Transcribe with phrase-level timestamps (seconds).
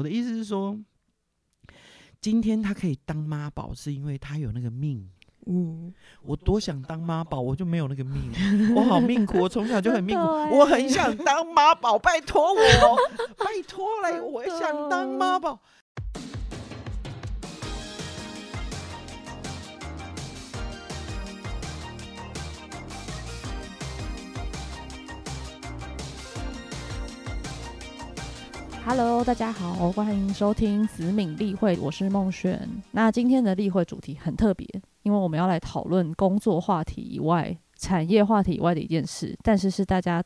[0.00, 0.74] 我的意思是说，
[2.22, 5.06] 今天他可以当妈宝，是因为他有那个命。
[5.44, 5.92] 嗯，
[6.22, 8.32] 我多想当妈宝，我就没有那个命，
[8.74, 10.24] 我好命苦，我从小就很命苦，
[10.56, 12.96] 我很想当妈宝，拜托我，
[13.36, 15.60] 拜托嘞，我想当妈宝。
[28.92, 32.68] Hello，大家好，欢迎收听子敏例会，我是孟璇。
[32.90, 34.66] 那今天的例会主题很特别，
[35.04, 40.20] 因为我们要来讨论工作话题以外、产业话题以外的一件事，但是是大家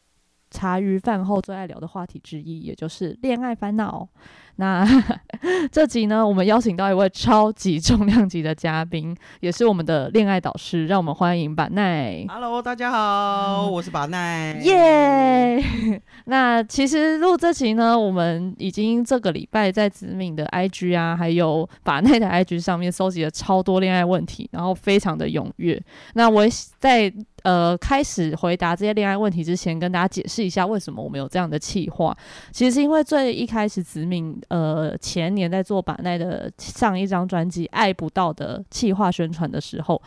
[0.54, 4.08] 茶余饭后最爱聊的话题之一，也就是恋爱烦恼。
[4.56, 4.86] 那
[5.72, 12.24] 这集呢，我们邀请到一位超级重量级的嘉宾，也是我们的恋爱导师，让我们欢迎板奈。
[12.28, 14.56] Hello，大家好，我是把奈。
[14.62, 15.60] 耶
[16.26, 25.82] 那其实录这集呢，我们已经这个礼拜在子敏的 IG 啊，还有把奈的 IG 上面搜集了超多恋爱问题，然后非常的踊跃。
[26.12, 27.12] 那我也在
[27.44, 32.14] 呃开始回答这些恋爱问题之前，跟大家解释一下为什么我们有这样的气话。
[32.50, 40.02] 其实是因为最一开始子敏呃前年在做把奈的上一张专辑《爱不到》的气话宣传的时候。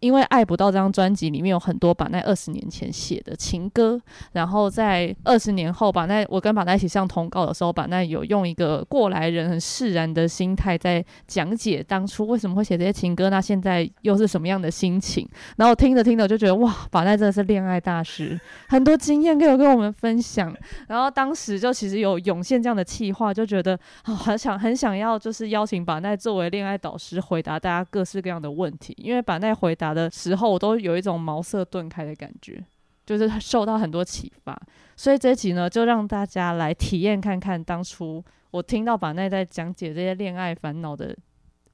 [0.00, 4.00] 因为《爱不到》这张专辑里面有很多把奈二十年前写的情歌，
[4.32, 15.28] 然后在二十年后，把奈我跟把奈一起上通告的时候，把奈有用一个过来人很释然的心态在讲解当初为什么会写这些情歌，那现在又是什么样的心情？
[15.56, 20.54] 然后听着听着就觉得哇，把奈真的是恋爱大师，很多经验可以跟我们分享。
[20.88, 32.64] 然后当时就其实有涌现这样的气话，就觉得啊、很想很想要就是邀请把奈作为恋爱导师回答大家各式各样的问题，因为把奈回答的时候，我都有一种茅塞顿开的感觉。
[33.06, 34.56] 就是受到很多启发，
[34.94, 41.16] 所以这一集呢，就让大家来体验看看当初我听到把奈在讲解这些恋爱烦恼的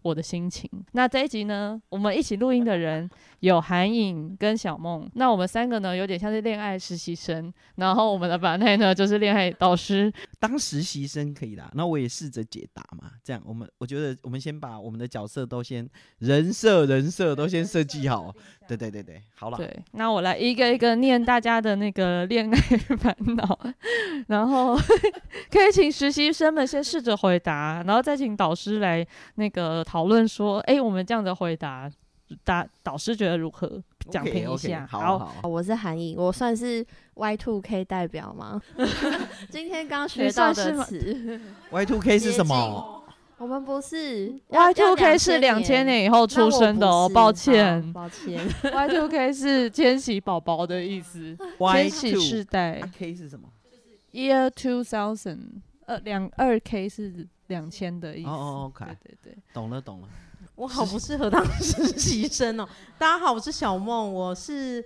[0.01, 0.71] 我的心情。
[0.93, 3.11] 那这一集呢，我们一起录音的人
[3.47, 10.13] 有韩颖跟小梦，那我们三个呢有点像是恋爱实习生，然后我们的把奈呢就是恋爱导师。
[10.41, 13.13] 当实习生可以啦，那我也试着解答嘛。
[13.23, 18.35] 这样，我们我觉得我们先把我们的角色都先人设人设都先设计好。
[18.67, 19.57] 对对对对，好了。
[19.57, 22.59] 对，那我来一个一个念大家的那个恋爱
[22.99, 23.59] 烦恼，
[24.27, 29.07] 然后可以请实习生们先试着回答，然后再请导师来
[29.37, 31.89] 那个讨论说，哎、我们这样的回答，
[32.45, 33.83] 导导师觉得如何？
[34.11, 34.87] 讲评一下。
[34.89, 35.49] 好好。
[35.49, 38.61] 我是韩颖，我算是 Y Two K 代表吗？
[39.51, 43.03] 今天刚学到的词，Y two K 是什么？
[43.39, 48.41] 我们不是 Y two K 是两千年以后出生的哦，抱歉抱歉。
[48.63, 53.49] ，Y two K 是千禧宝宝的意思，Y 千禧 two 世代啊 K 是什么
[54.13, 58.29] ？，Year two thousand，呃，两二 K 是两千的意思。
[58.29, 59.39] 哦哦，OK 对对对。
[59.53, 60.09] 懂了懂了。
[60.57, 62.67] 我好不适合当实习生哦。
[62.99, 64.83] 大家好，我是小梦，我是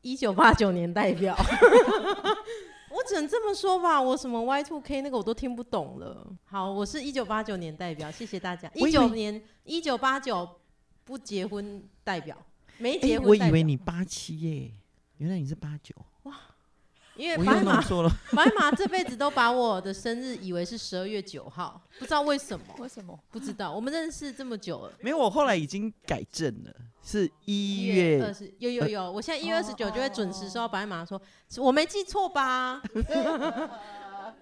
[0.00, 1.36] 一九八九年代表。
[2.90, 6.26] 我只能这么说吧，我什么 Y two K 那个我都听不懂了。
[6.44, 8.70] 好，我是一九八九年代表，谢谢大家。
[8.74, 10.48] 一九年一九八九
[11.04, 12.36] 不结婚代表，
[12.78, 14.72] 没哎、结婚、我以为你，八七耶，
[15.18, 15.94] 原来你是八九。
[17.16, 18.10] 因为我白马又弄错了。
[18.32, 23.18] 白马这辈子都把我的生日以为是十二月九号，不知道为什么，为什么？
[23.30, 23.72] 不知道。
[23.72, 24.92] 我们认识这么久了。
[25.00, 28.32] 没有，我后来已经改正了，是一月二月。
[28.32, 31.20] 十有有有，我现在一月二十九就会准哦时收到白马说，
[31.58, 32.82] 我没记错吧？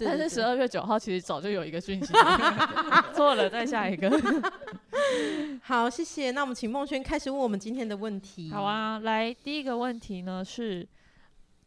[0.02, 2.12] 但是十二月九号其实早就有一个讯息，
[3.14, 4.10] 错了，再下一个。
[5.62, 6.31] 好，谢谢。
[6.31, 8.50] 那我们请孟轩开始问我们今天的问题。
[8.50, 10.88] 好，啊，来第一个问题呢是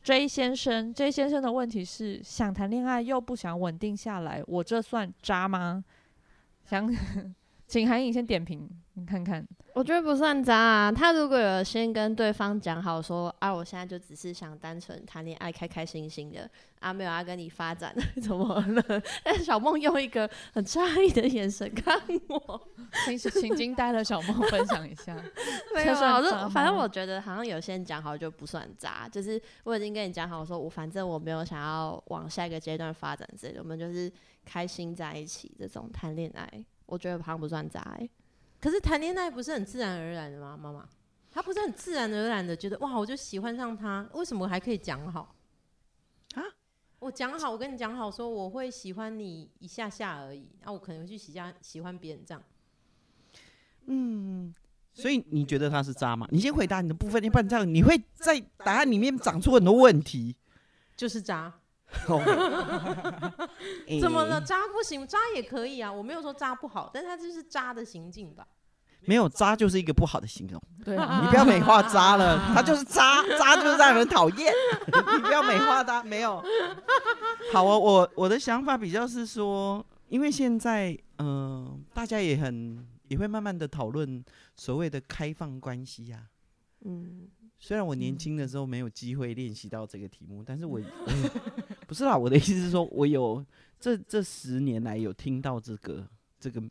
[0.03, 5.83] J 先生，J 先生的问题是想谈恋爱又不想稳定下来，我这算渣吗？
[6.65, 6.93] 想
[7.73, 9.43] 请韩颖先点评，你看看。
[9.73, 10.91] 我觉得不算渣啊。
[10.91, 16.47] 他如果有先跟对方讲好说，啊，我现在就只是想单纯谈恋爱，开开心心的，
[16.81, 17.91] 啊，没有要跟你发展，
[18.21, 19.01] 怎么了？
[19.25, 21.99] 但是小梦用一个很诧异的眼神看
[22.29, 22.61] 我，
[23.07, 25.15] 请请惊呆了小梦分享一下。
[25.73, 34.13] 没有就反正我觉得好像有些人讲好就不算渣，就是我已经跟你讲好说，我反正我没有想要往下一个阶段发展之类的，我们就是
[34.45, 36.47] 开心在一起这种谈恋爱，
[36.85, 38.09] 我觉得好像不算渣哎、
[38.59, 40.57] 可是谈恋爱不是很自然而然的吗？
[40.57, 40.87] 妈妈，
[41.31, 45.35] 他不是很自然而然的觉得哇，我就喜欢上他，为什么还可以讲好
[46.35, 46.43] 啊？
[46.99, 52.43] 我讲好，我跟你讲好，说我会喜欢你一下下而已，那、我可能会去喜欢喜欢别人这样。
[53.85, 54.53] 嗯
[54.93, 56.27] 所以你觉得他是渣吗？
[56.31, 60.35] 你先回答你的部分，要不然这样你会在答案里面长出很多问题。
[60.95, 61.51] 就是渣，
[64.01, 64.41] 怎么了？
[64.41, 65.91] 渣不行，渣也可以啊。
[65.91, 68.45] 我没有说渣不好，但他就是渣的行径吧。
[69.05, 74.53] 没有渣就是一个不好的形容，对啊，你不要美化渣了， 他就是渣，渣就是让人讨厌，
[74.87, 76.41] 你不要美化他，没有。
[77.51, 84.23] 好啊，我我的想法比较是说，因为现在嗯、呃大家也很也会慢慢的讨论
[84.55, 86.21] 所谓的开放关系呀、
[86.85, 87.27] 嗯，
[87.63, 90.81] 虽然我年轻的时候没有机会练习到这个题目，但是我
[91.87, 93.43] 不是啦，我的意思是说，我有
[93.79, 96.05] 这这十年来有听到这个
[96.37, 96.61] 这个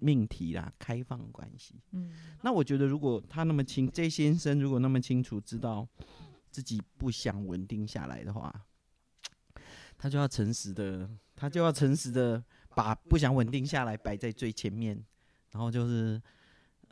[0.00, 1.76] 命题啦，开放关系。
[1.92, 2.10] 嗯，
[2.42, 5.86] 那我觉得，如果他那么清，这先生如果那么清楚知道
[6.50, 8.52] 自己不想稳定下来的话，
[9.96, 12.42] 他就要诚实的，他就要诚实的
[12.74, 15.00] 把不想稳定下来摆在最前面，
[15.52, 16.20] 然后就是，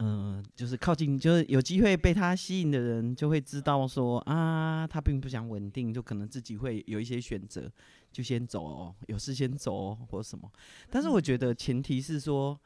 [0.02, 7.70] 嗯、就是靠近，就是有机会被他吸引的人，就会知道说啊，他并不想稳定，就可能自己会有一些选择，
[8.10, 10.50] 就先走哦，有事先走哦，或什么。
[10.88, 12.58] 但是我觉得前提是说，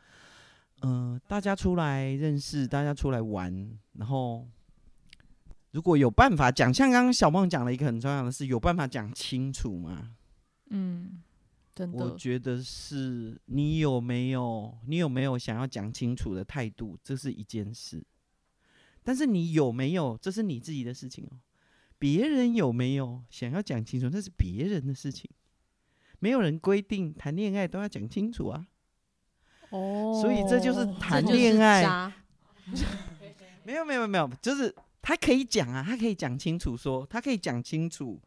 [0.83, 4.47] 嗯、大家出来认识，大家出来玩，然后
[5.73, 10.13] 如果有办法讲，像刚刚小梦讲了一个很重要的是，有办法讲清楚吗？
[10.71, 11.21] 嗯，
[11.75, 18.05] 真我，觉得是你有没有，你有没有想要讲清楚的态度，这是一件事。
[19.03, 21.41] 但是你有没有，这是你自己的事情哦。
[21.99, 25.29] 别人有没有想要讲清楚，那是别人的事情。
[26.21, 28.67] 没有人规定谈恋爱都要讲清楚啊。
[29.71, 31.82] 哦，所以这就是谈恋爱
[33.65, 38.21] 没有没有没有，就是他可以讲啊，他可以讲清楚说，他可以讲清楚，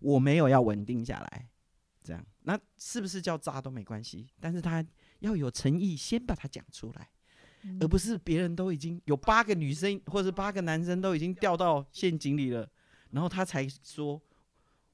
[0.00, 1.48] 我没有要稳定下来，
[2.02, 4.84] 这样，那是不是叫渣都没关系，但是他
[5.20, 7.08] 要有诚意，先把它讲出来，
[7.80, 12.68] 而不是别人都已经有八个女生或者八个男生都已经掉到陷阱里了，
[13.10, 14.20] 然后他才说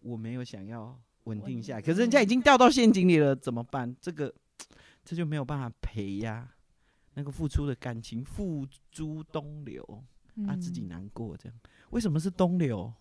[0.01, 3.95] 我没有想要稳定下来，可是人家已经掉到陷阱里了，怎么办？
[4.01, 4.35] 这个
[5.05, 6.55] 这就没有办法赔呀、
[7.15, 10.05] 那个付出的感情付诸东流。
[10.47, 11.59] 啊，自己嗯难过这样。
[11.93, 12.93] 为什么是东流？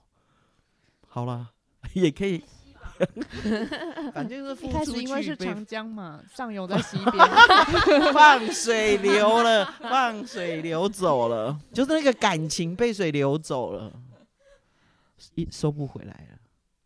[1.06, 1.52] 好了，
[1.94, 2.42] 也可以，
[4.14, 7.28] 反正就是一付出开始因为去被是长江嘛，上游在西边，
[8.14, 13.92] 放水流了，放水流走了，就是那个感情被水流走了，
[15.36, 16.40] 一收不回来了。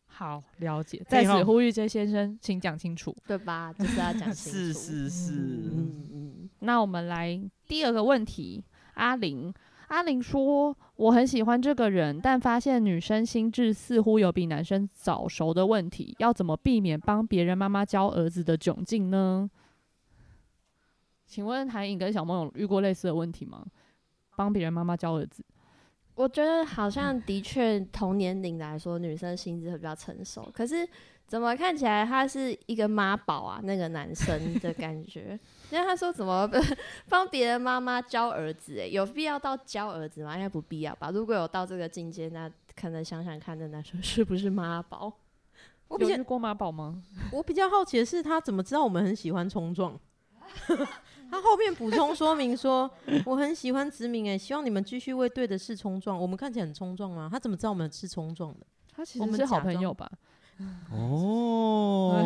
[0.07, 3.15] 好了解，在此呼吁 J 先生，请讲清楚。
[3.25, 3.71] 对吧？
[3.71, 4.59] 就是要讲清楚。
[4.59, 8.63] 是是是，嗯嗯，那我们来第二个问题，
[8.95, 9.53] 阿玲。
[9.89, 19.49] 阿玲说：“我很喜欢这个人，但发现女生心智似乎有比男生早熟的问题，要怎么避免帮别人妈妈教儿子的窘境呢？”
[21.25, 23.65] 请问韩颖跟小梦有遇过类似的问题吗？
[24.35, 25.43] 帮别人妈妈教儿子，
[26.15, 30.49] 我觉得好像的确同年龄来说，女生心智会比较成熟。
[30.53, 30.87] 可是
[31.27, 33.59] 怎么看起来他是一个妈宝啊？
[33.63, 35.37] 那个男生的感觉，
[35.71, 36.49] 因为他说怎么
[37.07, 38.89] 帮别人妈妈教儿子、欸？
[38.89, 40.35] 有必要到教儿子吗？
[40.35, 41.11] 应该不必要吧。
[41.11, 45.11] 如果有到这个境界，那可能想想看，那男生是不是妈宝？
[45.87, 47.01] 我比较有遇过妈宝吗？
[47.33, 49.99] 我比较好奇的是，他怎么知道我们很喜欢冲撞？
[51.31, 52.89] 他后面补充说明说，
[53.25, 56.19] 我很喜欢殖民，哎，希望你们继续为对的事冲撞。
[56.19, 57.29] 我们看起来很冲撞吗？
[57.31, 58.65] 他怎么知道我们是冲撞的？
[58.95, 60.09] 他其我们实是好朋友吧？
[60.91, 62.17] 哦，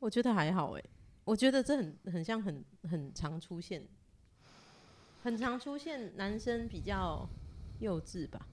[0.00, 0.82] 我觉得还好，哎，
[1.30, 3.86] 我觉得这很很像很很常出现，
[5.22, 7.24] 很常出现男生比较
[7.78, 8.48] 幼稚吧？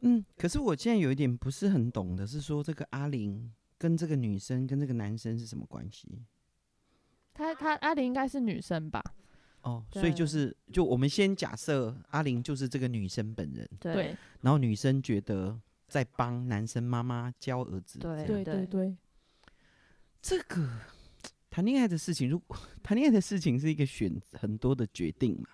[0.00, 6.24] 嗯，可是我现在有一点不是很懂的是说，这个阿玲跟这个女生跟这个男生是什么关系？
[7.32, 9.00] 他他阿玲应该是女生吧？
[9.60, 18.96] 哦，所以就是，就我们先假设阿玲就是这个女生本人，对对然后女生觉得在帮男生妈妈教儿子，对对对对，
[20.20, 20.68] 这个
[21.56, 25.48] 谈恋爱的事情，如果 谈恋爱的事情是一个选很多的决定嘛，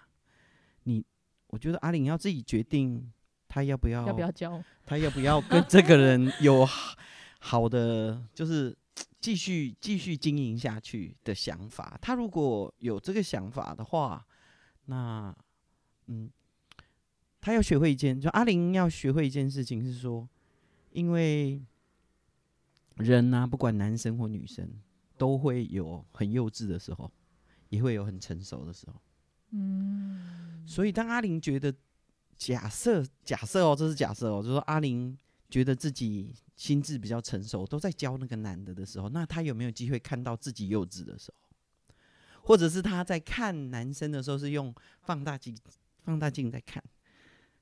[0.83, 1.05] 你
[1.47, 3.13] 我觉得阿玲要自己决定，
[3.47, 4.61] 她要不要，要不要交？
[4.85, 6.97] 她要不要 跟这个人有好
[7.39, 8.77] 好的，就是
[9.21, 11.97] 继续继续经营下去的想法。
[12.03, 14.27] 她如果有这个想法的话，
[14.87, 15.33] 那
[16.09, 16.29] 嗯，
[17.41, 20.29] 她要学会一件，就阿玲要学会一件事情是说，
[20.91, 21.63] 因为
[22.97, 24.69] 人啊、不管男生或女生，
[25.23, 27.09] 都会有很幼稚的时候，
[27.69, 29.01] 也会有很成熟的时候。
[29.51, 31.73] 嗯，所以当阿玲觉得，
[32.37, 35.17] 假设假设哦，这是假设哦，就是说阿玲
[35.49, 41.97] 觉得自己心智比较成熟，都在教那个男的的时候，那他有没有机会看到自己幼稚的时候？
[42.43, 45.57] 或者是他在看男生的时候是用放大镜
[46.03, 46.83] 放大镜在看，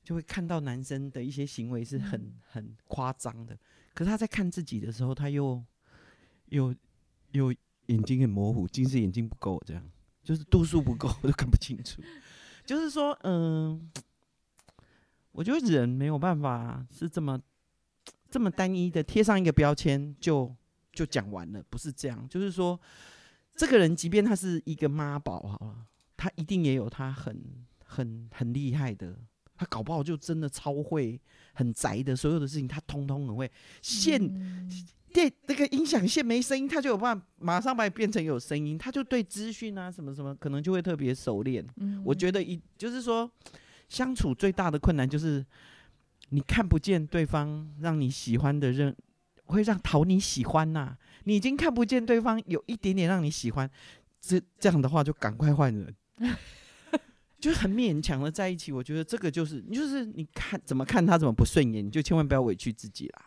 [0.03, 3.55] 就会看到男生的一些行为是很很夸张的。
[3.93, 5.63] 可是他在看自己的时候，他又
[6.47, 6.75] 又
[7.33, 7.53] 又
[7.87, 9.83] 眼睛很模糊，近视眼睛不够，这样
[10.23, 12.03] 就是度数不够， 都看不清楚。
[12.65, 13.91] 就是说，嗯、
[15.33, 17.41] 我觉得人没有办法是这么
[18.31, 20.55] 这么单一的贴上一个标签就
[20.93, 22.29] 就讲完了，不是这样。
[22.29, 22.79] 就是说，
[23.57, 29.19] 这个人即便他是一个妈宝好了，他一定也有他很很很厉害的，
[29.57, 31.21] 他搞不好就真的超会
[31.55, 33.51] 很宅的，所有的事情他通通很会。
[33.83, 34.21] 现
[35.13, 41.65] 电那个音响线没声音，他就有办法马上把你变成有声音，他就对资讯啊什么什么可能就会特别熟练。
[41.77, 43.31] 嗯我觉得一就是说，
[43.89, 45.45] 相处最大的困难就是
[46.31, 48.97] 你看不见对方让你喜欢的人，
[49.47, 53.69] 会让讨你喜欢呐、你已经看不见对方有一点点让你喜欢，
[54.21, 55.95] 这这样的话就赶快换人，
[57.41, 58.71] 就很勉强的在一起。
[58.71, 63.25] 我觉得这个就是，就是你看怎么看他怎么不顺眼，你就千万不要委屈自己啦。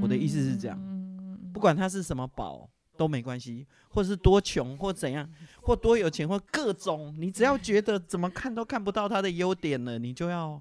[0.00, 1.11] 我的意思是这样嗯
[1.52, 5.28] 不管他是什么宝都没关系，或是多穷或怎样，
[5.62, 10.60] 或多有钱或各种，你只要觉得怎么看都看不到他的优点了，你就要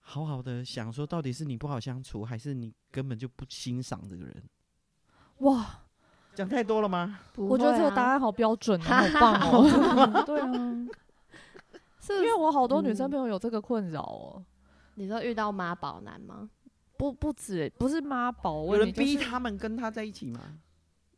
[0.00, 4.42] 好好的想说，到底是你不好相处，还是你根本就不欣赏这个人？
[5.38, 5.66] 哇，
[6.34, 7.18] 讲太多了吗？
[7.32, 10.22] 不我觉得这个答案好标准哦， 好棒哦。
[10.24, 10.48] 对啊，
[12.00, 14.44] 是因为我好多女生嗯朋友有这个困扰哦。
[14.94, 16.48] 你说遇到妈宝男吗？
[16.96, 20.58] 不不止欸，不是妈宝有人逼就是他们跟他在一起吗？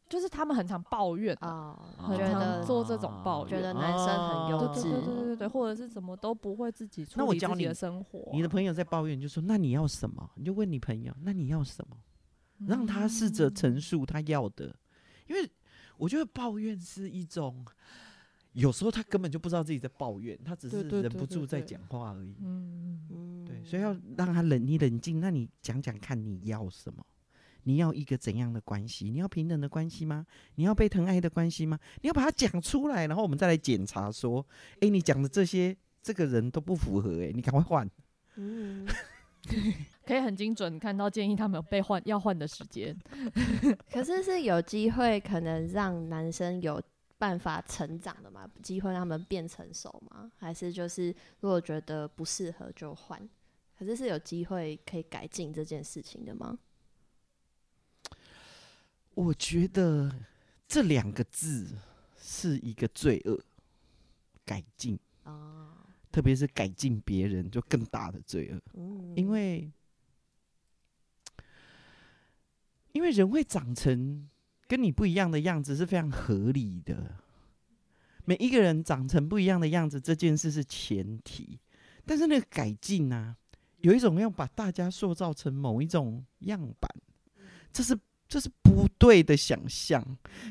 [0.09, 8.31] 就是他们很常抱怨啊，哦，很常觉得做这种抱怨，觉得男生很幼稚对对对对对，或者是怎么都不会自己处理自己那我教你的生活。
[8.33, 10.31] 你的朋友在抱怨，就说那你要什么？
[10.37, 11.97] 你就问你朋友，那你要什么？
[12.67, 14.75] 让他试着陈述他要的，
[15.27, 15.49] 因为
[15.99, 17.65] 我觉得抱怨是一种，
[18.59, 22.35] 有时候他根本就不知道自己在抱怨，他只是忍不住在讲话而已。
[22.41, 27.05] 嗯，嗯对，所以要让他冷，你冷静，那你讲讲看你要什么？
[27.62, 29.11] 你要一个怎样的关系？
[29.11, 30.27] 你要平等的关系吗？
[30.57, 31.79] 你要被疼爱的关系吗？
[32.03, 34.45] 你要把它讲出来，然后我们再来检查说，
[34.81, 37.88] 诶，你讲的这些，这个人都不符合、哎，你赶快换。
[38.35, 38.85] 嗯，
[40.05, 42.97] 可以很精准看到建议他们有被换要换的时间。
[43.93, 46.83] 可是是有机会可能让男生有
[47.19, 48.49] 办法成长的吗？
[48.63, 50.31] 机会让他们变成熟吗？
[50.39, 53.29] 还是就是如果觉得不适合就换？
[53.77, 56.59] 可是是有机会可以改进这件事情的吗？
[59.15, 60.13] 我觉得
[60.67, 61.77] 这两个字
[62.17, 63.39] 是一个罪恶，
[64.45, 65.77] 改进，哦，
[66.13, 68.61] 特别是改进别人，就更大的罪恶。
[68.75, 69.71] 嗯，因为
[72.93, 74.29] 因为人会长成
[74.69, 77.17] 跟你不一样的样子是非常合理的。
[78.25, 81.59] 每一个人长成不一样的样子，这件事是前提。
[82.05, 83.35] 但是那个改进啊，
[83.79, 86.91] 有一种要把大家塑造成某一种样板，
[87.73, 87.99] 这是
[88.29, 90.05] 这是不对的想象。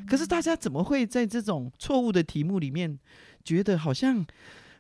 [0.08, 3.00] 可是大家怎么会在这种错误的题目里面，
[3.44, 4.26] 觉得好像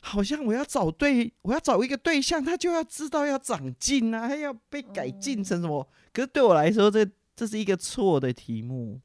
[0.02, 5.88] 好像我要找对，我要找一个对象，他就要知道要长进啊，他要被改进成什么？
[6.14, 9.00] 可是对我来说，这这是一个错的题目，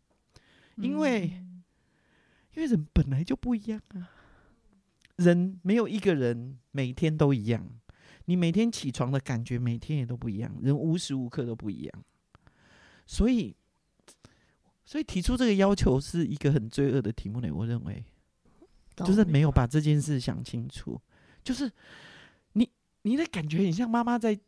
[0.77, 1.23] 因为、
[2.55, 4.11] 因为人本来就不一样啊，
[5.17, 7.69] 人没有一个人每天都一样，
[8.27, 12.05] 你每天起床的感觉每天也都不一样，人无时无刻都不一样，
[13.07, 13.57] 所以。
[14.85, 18.05] 所以提出这个要求是一个很罪恶的题目呢，我认为。
[18.97, 21.01] 就是没有把这件事想清楚，
[21.43, 21.71] 就是
[22.53, 22.69] 你
[23.03, 24.39] 你的感觉很像妈妈在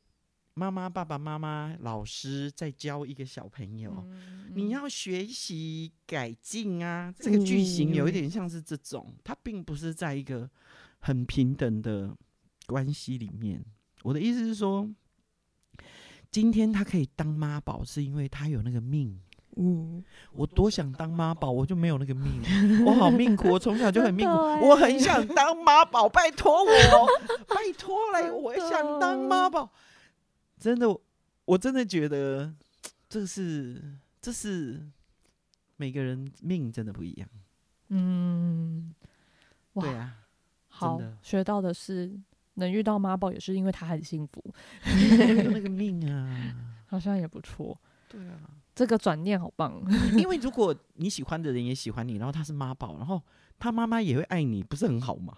[0.55, 7.13] 妈妈、爸爸妈妈、老师在教一个小朋友，嗯你要学习改进啊。
[7.19, 10.49] 这个句型有一点像是这种，它并不是在一个
[11.01, 12.17] 很平等的
[12.67, 13.65] 关系里面。
[14.05, 14.89] 我的意思是说，
[16.31, 19.21] 今天他可以当妈宝，是因为他有那个命。
[19.57, 22.43] 嗯，我多想当妈宝，我就没有那个命，
[22.85, 26.71] 我好命苦，我从小就很命苦，我很想当妈宝，拜托我，
[27.49, 29.71] 拜托嘞，我想当妈宝，
[30.65, 30.99] 真的，
[31.45, 32.55] 我真的觉得
[33.07, 34.83] 这是这是
[35.77, 37.29] 每个人命真的不一样，
[37.89, 38.95] 嗯，
[39.75, 40.17] 哇对啊，
[40.69, 42.19] 好学到的是，
[42.55, 44.43] 能遇到妈宝也是因为他很幸福，
[45.53, 47.79] 那个 命啊，好像也不错。
[48.09, 48.41] 对啊，
[48.75, 49.83] 这个转念好棒，
[50.17, 53.21] 因为如果你喜欢的人也喜欢你，然后他是妈宝，然后
[53.59, 55.37] 他妈妈也会爱你，不是很好吗？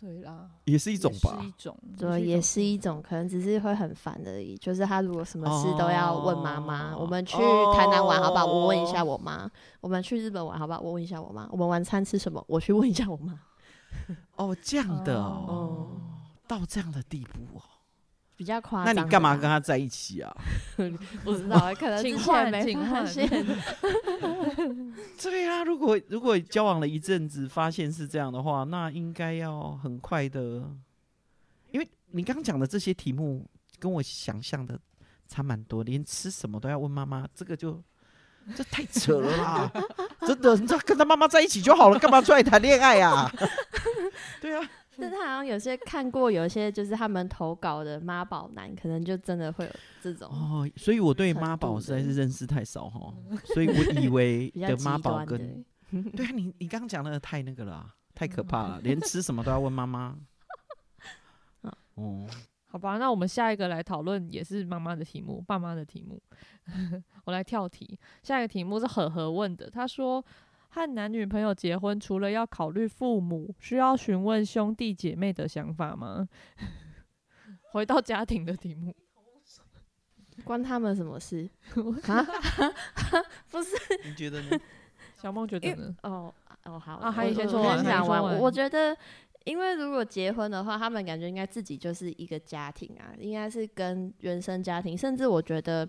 [0.00, 4.56] 对啦，也是一一种吧一，种，对，也是一种，可能只是会很烦而已。
[4.56, 7.36] 就是他如果什么事都要问妈妈，我们去
[7.74, 8.46] 台南玩好不好？
[8.46, 9.50] 我问一下我妈。
[9.82, 10.80] 我们去日本玩好不好？
[10.80, 11.46] 我问一下我妈。
[11.50, 12.42] 我们晚餐吃什么？
[12.48, 13.38] 我去问一下我妈。
[14.36, 15.90] 哦，这样的哦，哦
[16.48, 17.62] 到这样的地步哦。
[18.40, 18.92] 比较夸那。
[18.94, 19.42] 你干嘛跟？
[19.42, 20.34] 他在一起啊？
[21.22, 23.28] 不知道，可能之请前没发现。
[25.20, 30.66] 对啊，如果如果交往了一阵子，发现是这样的话，那应该要很快的，
[31.70, 33.46] 因为你刚刚讲的这些题目
[33.78, 34.80] 跟我想象的
[35.28, 37.78] 差蛮多，连吃什么都要问妈妈，这个就
[38.56, 39.70] 这太扯了啦！
[40.26, 43.30] 真的，你知道跟他妈妈在一起就好了，干嘛出来谈恋爱呀、
[44.40, 44.66] 对啊，
[44.98, 49.70] 但他好像有些看过，有些就是他们投稿的妈宝男，可能就真的会有
[50.02, 50.28] 这种。
[50.30, 53.14] 哦，所以我对妈宝实在是认识太少哈，
[53.54, 55.64] 所以我以为的妈宝跟
[56.16, 60.16] 对啊，你你刚刚讲的太那个了啊，太可怕了，连吃什么都要问妈妈。
[61.94, 62.26] 哦，
[62.66, 66.20] 好吧，那我们下一个来讨论也是妈妈的题目，爸妈的题目。
[67.24, 70.24] 我来跳题，下一个题目是呵呵问的，他说
[70.70, 76.28] 和男女朋友结婚，除了要考虑父母，需要询问兄弟姐妹的想法吗？
[77.72, 78.94] 回到家庭的题目，
[80.44, 81.48] 关他们什么事
[82.06, 82.26] 啊？
[83.50, 83.70] 不是
[84.04, 84.58] 你觉得呢？
[85.16, 85.94] 小梦觉得呢？
[86.02, 86.32] 哦
[86.64, 88.38] 哦好啊哈你我我先说完讲完。
[88.38, 88.96] 我觉得，
[89.44, 95.88] 因为如果结婚的话，他们感觉应该自己就是一个家庭啊，应该是跟原生家庭，甚至我觉得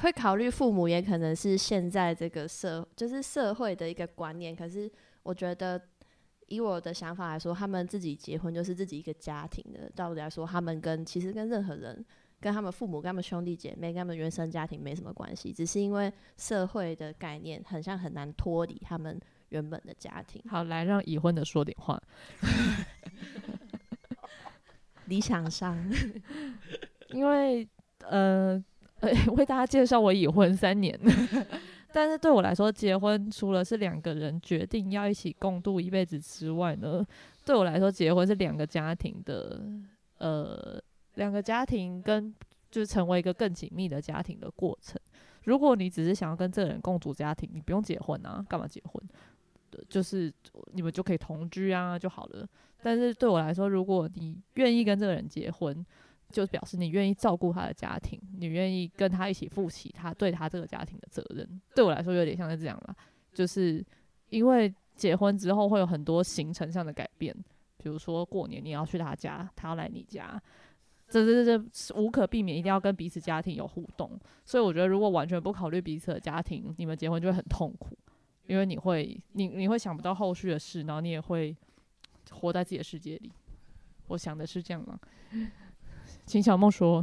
[0.00, 4.54] 会考虑父母，也可能是现在这个社就是社会的一个观念。
[4.54, 4.90] 可是
[5.22, 5.80] 我觉得。
[6.48, 9.90] 以我的想法来说，他们自己结婚就是自己一个家庭的。
[9.96, 12.06] 道理来说，他们跟其实跟任何人，
[12.38, 20.40] 跟他们父母、跟他们兄弟姐妹、跟他们原生家庭没什么关系，只是因为社会的概念很像很难脱离他们原本的家庭。
[20.48, 22.00] 好，来让已婚的说点话。
[25.06, 25.76] 理想上，
[27.10, 27.68] 因为
[28.02, 28.64] 呃，
[29.06, 30.98] 呃， 为大家介绍我已婚三年，
[31.92, 37.04] 但是对我来说，结婚除了是两个人决定要一起共度一辈子之外呢，
[37.44, 39.62] 对我来说，结婚是两个家庭的
[40.18, 40.80] 呃，
[41.14, 42.34] 两个家庭跟
[42.70, 45.00] 就是成为一个更紧密的家庭的过程。
[45.44, 49.02] 如果你只是想要跟这个人共组家庭，你不用结婚啊，干嘛结婚？
[49.88, 50.32] 就是
[50.72, 52.48] 你们就可以同居啊就好了。
[52.82, 55.84] 但是对我来说，如果你愿意跟这个人结婚，
[56.36, 61.48] 就表示你愿意照顾他的家庭，你愿意跟他一起负起他对他这个家庭的责任。
[61.74, 62.94] 对我来说，有点像是这样啦，
[63.32, 63.82] 就是
[64.28, 67.34] 因为结婚之后会有很多行程上的改变，
[67.78, 70.38] 比如说过年你要去他家，他要来你家。
[71.08, 74.10] 这这这这无可避免，一定要跟彼此家庭有互动。
[74.44, 77.96] 所以我觉得，如果完全不考虑彼此的家庭，你们结婚就会很痛苦，
[78.46, 81.56] 因为你会你你会想不到后续的事，然后你也会
[82.30, 83.32] 活在自己的世界里。
[84.08, 84.98] 我想的是这样啦。
[86.26, 87.02] 请小梦说，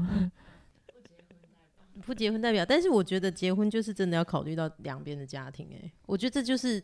[2.06, 6.84] 不结婚代表，但是我觉得结婚就是真的要考虑到两边的家庭、哎，我觉得这就是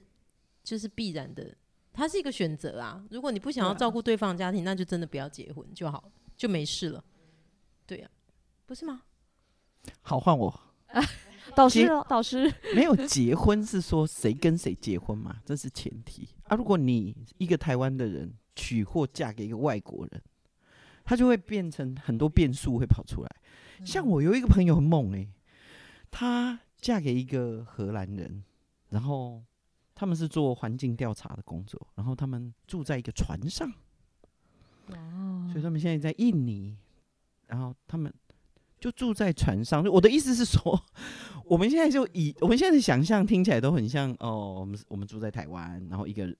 [0.63, 1.53] 就是必然的，
[1.91, 3.03] 它是一个选择啊。
[3.11, 7.03] 如果你不想要照顾对方的家庭，那就真的不要结婚就好了，就没事了。
[7.85, 8.09] 对呀、
[8.65, 9.01] 不是吗？
[10.01, 10.61] 好，换我。
[11.55, 16.55] 导师导师，没有结婚是说谁跟谁结婚嘛，这是前提啊。
[16.55, 20.21] 如果你一个台湾的人娶或嫁给一个外国人，
[21.09, 23.35] 他就会变成很多变数会跑出来。
[23.83, 25.27] 像我有一个朋友很猛诶、
[26.11, 28.43] 她嫁给一个荷兰人，
[28.89, 29.43] 然后
[29.95, 33.73] 他们是做环境调查的工作，然后他们住在一个船上，
[35.51, 36.77] 所以他们现在在印尼，
[37.47, 38.13] 然后他们
[38.79, 39.83] 就住在船上。
[39.85, 40.79] 我的意思是说，
[41.45, 46.31] 我们现在就以我们现在的想象听起来都很像哦，我们我们住在台湾，然后一个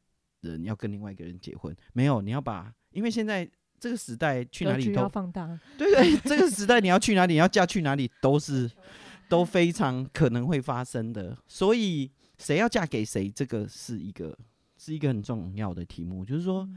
[0.41, 8.69] 人要跟另外一个人结婚，没有，你要把，因为现在这个时代去哪里都放大，对对， 这个时代你要去哪里，你要嫁去哪里，都是
[9.29, 11.37] 都非常可能会发生的。
[11.47, 14.37] 所以谁要嫁给谁，这个是一个
[14.77, 16.25] 是一个很重要的题目。
[16.25, 16.67] 就是说，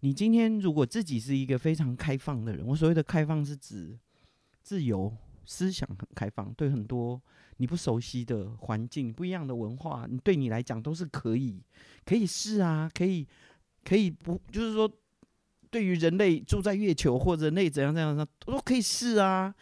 [0.00, 3.96] 你今天如果自己是一个非常开放的人，我所谓的开放是指
[4.62, 7.20] 自由思想很开放，对很多
[7.58, 11.62] 你不熟悉的环境、不一样的文化，你对你来讲都是可以
[12.04, 13.26] 可以试啊，可以
[13.84, 14.90] 可以不就是说。
[15.72, 19.52] 对于人类住在月球或者人类怎样怎样怎样都可以试啊，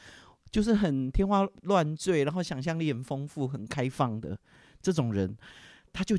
[0.50, 4.36] 就是很天花乱坠，然后想象力很丰富、很开放的
[4.82, 5.36] 这种人，
[5.92, 6.18] 他就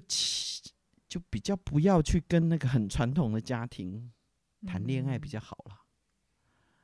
[1.10, 4.10] 就比较不要去跟那个很传统的家庭
[4.66, 5.76] 谈恋爱比较好了。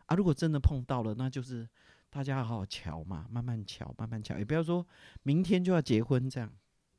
[0.07, 1.65] 啊，如果真的碰到了，那就是
[2.09, 4.85] 大家好好瞧嘛，慢慢瞧，慢慢瞧，也不要说
[5.23, 6.51] 明天就要结婚这样，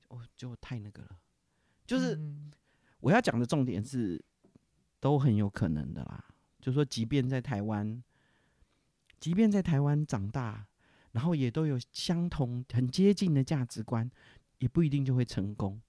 [0.09, 1.11] 哦，就太那个了。
[1.85, 2.51] 就是嗯
[3.01, 4.23] 我要讲的重点是，
[5.01, 6.25] 都很有可能的啦。
[6.61, 8.03] 就说，即便在台湾，
[9.21, 10.67] 即便在台湾长大，
[11.13, 14.11] 然后也都有相同、很接近的价值观，
[14.59, 15.81] 也不一定就会成功。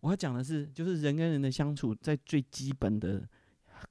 [0.00, 3.28] 我要讲的是，就是人跟人的相处，在最基本的、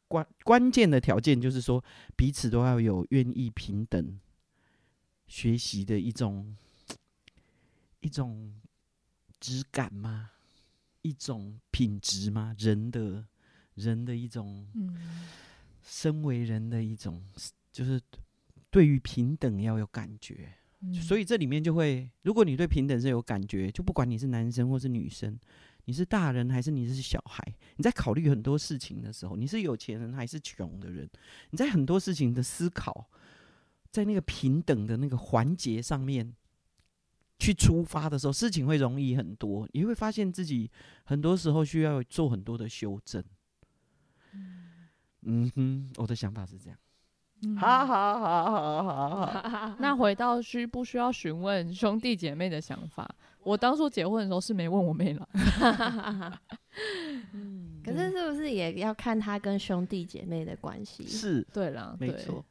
[0.08, 1.82] 关关键的条件就是说，
[2.18, 4.20] 彼此都要有愿意平等
[5.28, 6.58] 学习的一种
[8.02, 8.60] 一种
[9.40, 10.32] 质感吗？
[11.02, 12.54] 一种品质吗？
[12.60, 13.26] 人的
[13.76, 14.96] 人的一种嗯
[15.82, 17.24] 身为人的一种，
[17.72, 18.00] 就是
[18.70, 20.54] 对于平等要有感觉。
[20.84, 25.40] 嗯所以这里面就会，如果你对平等是有感觉，就不管你是男生或是女生，
[25.86, 27.44] 你是大人还是你是小孩，
[27.76, 31.08] 你在考虑很多事情的时候，你是有钱人还是穷的人，
[31.52, 33.08] 你在很多事情的思考，
[33.92, 36.34] 在那个平等的那个环节上面
[37.38, 40.72] 去出发的时候，事情会容易很多，你会发现自己
[41.04, 43.24] 很多时候需要做很多的修正。
[45.24, 46.78] 嗯哼，我的想法是这样。
[47.44, 49.76] 嗯好好好好好好。
[49.82, 53.10] 那回到需不需要询问兄弟姐妹的想法？
[53.44, 55.28] 我当初结婚的时候是没问我妹了。
[57.34, 57.82] 嗯。
[57.84, 61.08] 可是是不是也要看他跟兄弟姐妹的关系？
[61.08, 62.46] 是对啦，没错。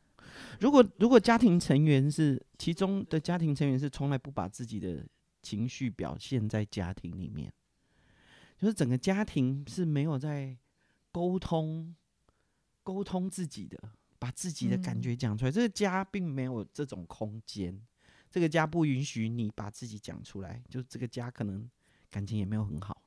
[0.59, 5.07] 如果如果家庭成员是其中的家庭成员是从来不把自己的
[5.41, 7.53] 情绪表现在家庭里面，
[8.59, 10.57] 就是整个家庭是没有在
[11.13, 11.95] 沟通
[12.83, 13.79] 沟通自己的，
[14.19, 15.51] 把自己的感嗯觉讲出来。
[15.51, 17.81] 这个家并没有这种空间，
[18.31, 21.69] 这个家不允许你把自己讲出来，就这个家可能
[22.11, 23.03] 感情也没有很好，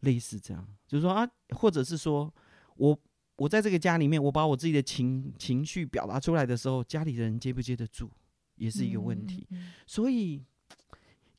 [0.00, 2.32] 类似这样，就是说啊，或者是说
[2.76, 2.98] 我
[3.36, 8.10] 我在这个家里面，我把我自己的情情绪表达出来的时候，家里的人接不接得住，
[8.54, 9.46] 也是一个问题。
[9.50, 9.58] 嗯。
[9.58, 10.44] 嗯所以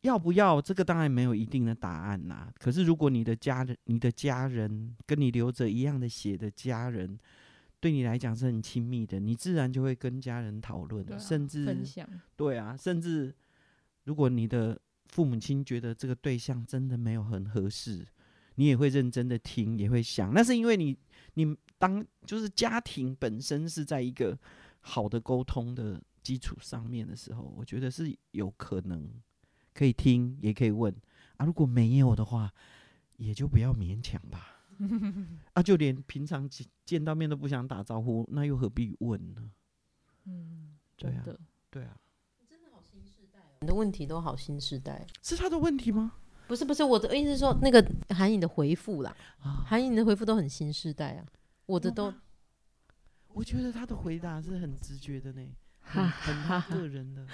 [0.02, 2.52] 要不要这个当然没有一定的答案啦。
[2.60, 7.18] 可是如果你的家人、你的家人跟你流着一样的血的家人，
[7.80, 13.34] 对你来讲是很亲密的，你自然就会跟家人讨论，啊甚至分享，对啊，甚至
[14.06, 18.06] 如果你的父母亲觉得这个对象真的没有很合适，
[18.56, 20.34] 你也会认真的听，也会想。
[20.34, 20.98] 那是因为你
[21.36, 24.38] 你当就是家庭本身是在一个
[24.80, 29.08] 好的沟通的基础上面的时候，我觉得是有可能
[29.78, 30.92] 可以听，也可以问
[31.38, 31.46] 啊。
[31.46, 32.52] 如果没有的话，
[33.18, 34.66] 也就不要勉强吧。
[35.54, 39.52] 啊，就连平常见见到面都不想打招呼，那又何必问呢？
[40.26, 41.98] 嗯，对啊真的对啊，
[43.62, 45.06] 你的问题都好新时代。
[45.22, 46.14] 是他的问题吗？
[46.48, 51.26] 不是不是，我的意思是说，那个韩颖的回复啦，啊，韩颖的回复都很新时代啊，
[51.66, 52.14] 我的都
[53.28, 57.26] 我觉得他的回答是很直觉的呢，哈很个人的，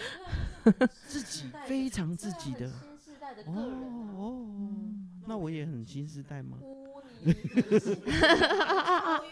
[1.06, 2.68] 自己非常自己的。
[3.48, 3.54] 哦
[4.16, 4.46] 哦，
[5.26, 6.58] 那我也很新时代吗？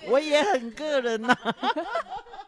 [0.10, 1.36] 我也很个人呐、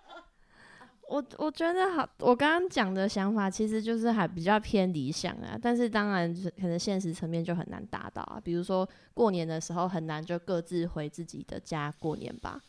[1.09, 8.39] 我我觉得好，我刚刚讲的想法其实就是还比较偏理想啊，但是当然就是可能现实层面就很难达到啊。
[8.41, 12.59] 比如说过年的时候很难就各自回自己的家过年吧，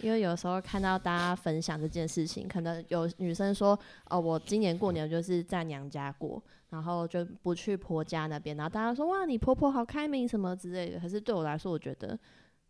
[0.00, 3.78] 因为有时候看到大家分享这件事情，可能有女生说
[4.10, 11.00] 哦，我今年过年就是在娘家过，然后就不去婆家那边，然后大家说哇，你婆婆好开明什么之类的。
[11.00, 12.18] 可是对我来说，我觉得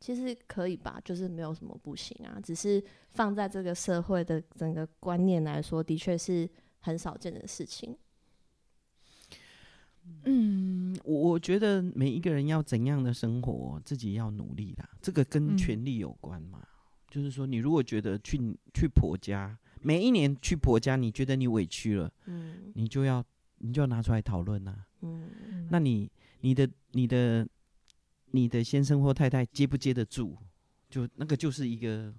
[0.00, 6.48] 其实可以吧，就是没有什么不行啊，只是放在这个社会的整个观念来说，的确是
[6.80, 7.96] 很少见的事情。
[10.24, 14.88] 嗯，我我觉得每一个人要怎样的生活，自己要努力啦。
[15.02, 16.66] 这个跟嗯权力有关嘛。
[17.10, 18.38] 就是说，你如果觉得去
[18.74, 23.24] 去婆家，每一年去婆家，你觉得你委屈了，嗯你就要
[23.58, 24.84] 你就要拿出来讨论呐。
[25.00, 27.48] 嗯那你你的你的
[28.32, 30.36] 你的先生或太太接不接得住？
[30.90, 32.12] 就那个就是一个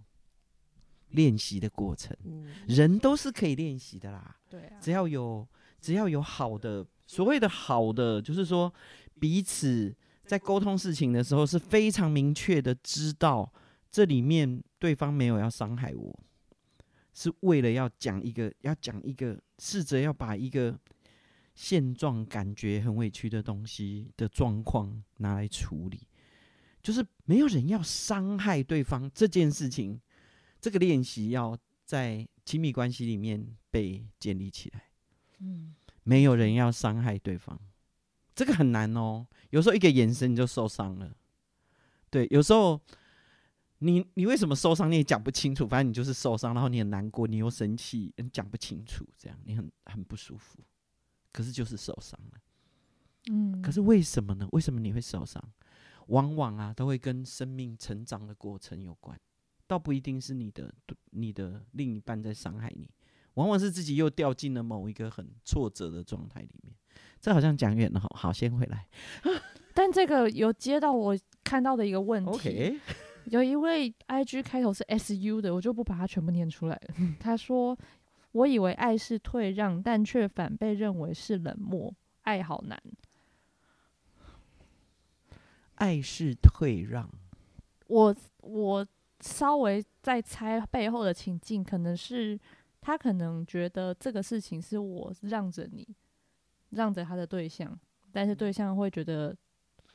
[1.10, 4.38] 练习的过程，嗯，人都是可以练习的啦。
[4.50, 5.48] 对啊，只要有
[5.82, 8.72] 只要有好的，所谓的好的，就是说
[9.20, 13.52] 彼此在沟通事情的时候是非常明确的知道
[13.92, 16.20] 这里面对方没有要伤害我，
[17.14, 20.80] 是为了要讲一个要讲一个试着要把一个
[21.56, 26.08] 现状感觉很委屈的东西的状况拿来处理，
[26.82, 30.00] 就是没有人要伤害对方这件事情，
[30.62, 34.84] 这个练习要在亲密关系里面被建立起来。
[35.40, 37.60] 嗯，没有人要伤害对方，
[38.36, 39.28] 这个很难哦。
[39.50, 41.14] 有时候一个眼神你就受伤了，
[42.10, 42.80] 对，有时候
[43.80, 50.60] 你你为什么受伤你也讲不清楚，反正你就是受伤，然后你很难过，你又生气，你讲不清楚，这样你很很不舒服。
[51.32, 52.40] 可是就是受伤了，
[53.32, 54.48] 嗯，可是为什么呢？
[54.52, 55.44] 为什么你会受伤？
[56.08, 59.16] 往往啊都会跟生命成长的过程有关，
[59.68, 60.74] 倒不一定是你的
[61.12, 62.90] 你的另一半在伤害你，
[63.36, 66.74] 往往是自己又掉进了某一个很挫折的状态里面。
[67.22, 68.88] 这好像讲远了，好，好，先回来。
[69.76, 72.80] 但这个有接到我看到的一 OK，OK，
[73.30, 76.96] 有一位 IG 开头是 SU 的，我就不把它全部念出来了。
[77.20, 77.78] 他说
[78.34, 82.82] ：“我以为爱是退让，但却反被认为是冷漠，爱好难。
[85.76, 87.10] 爱是退让，
[87.88, 88.88] 我”我
[89.22, 92.40] 稍微在猜背后的情境，可能是
[92.82, 95.88] 他可能觉得这个事情是我让着你，
[96.72, 97.78] 让着他的对象，
[98.12, 99.36] 但是对象会觉得，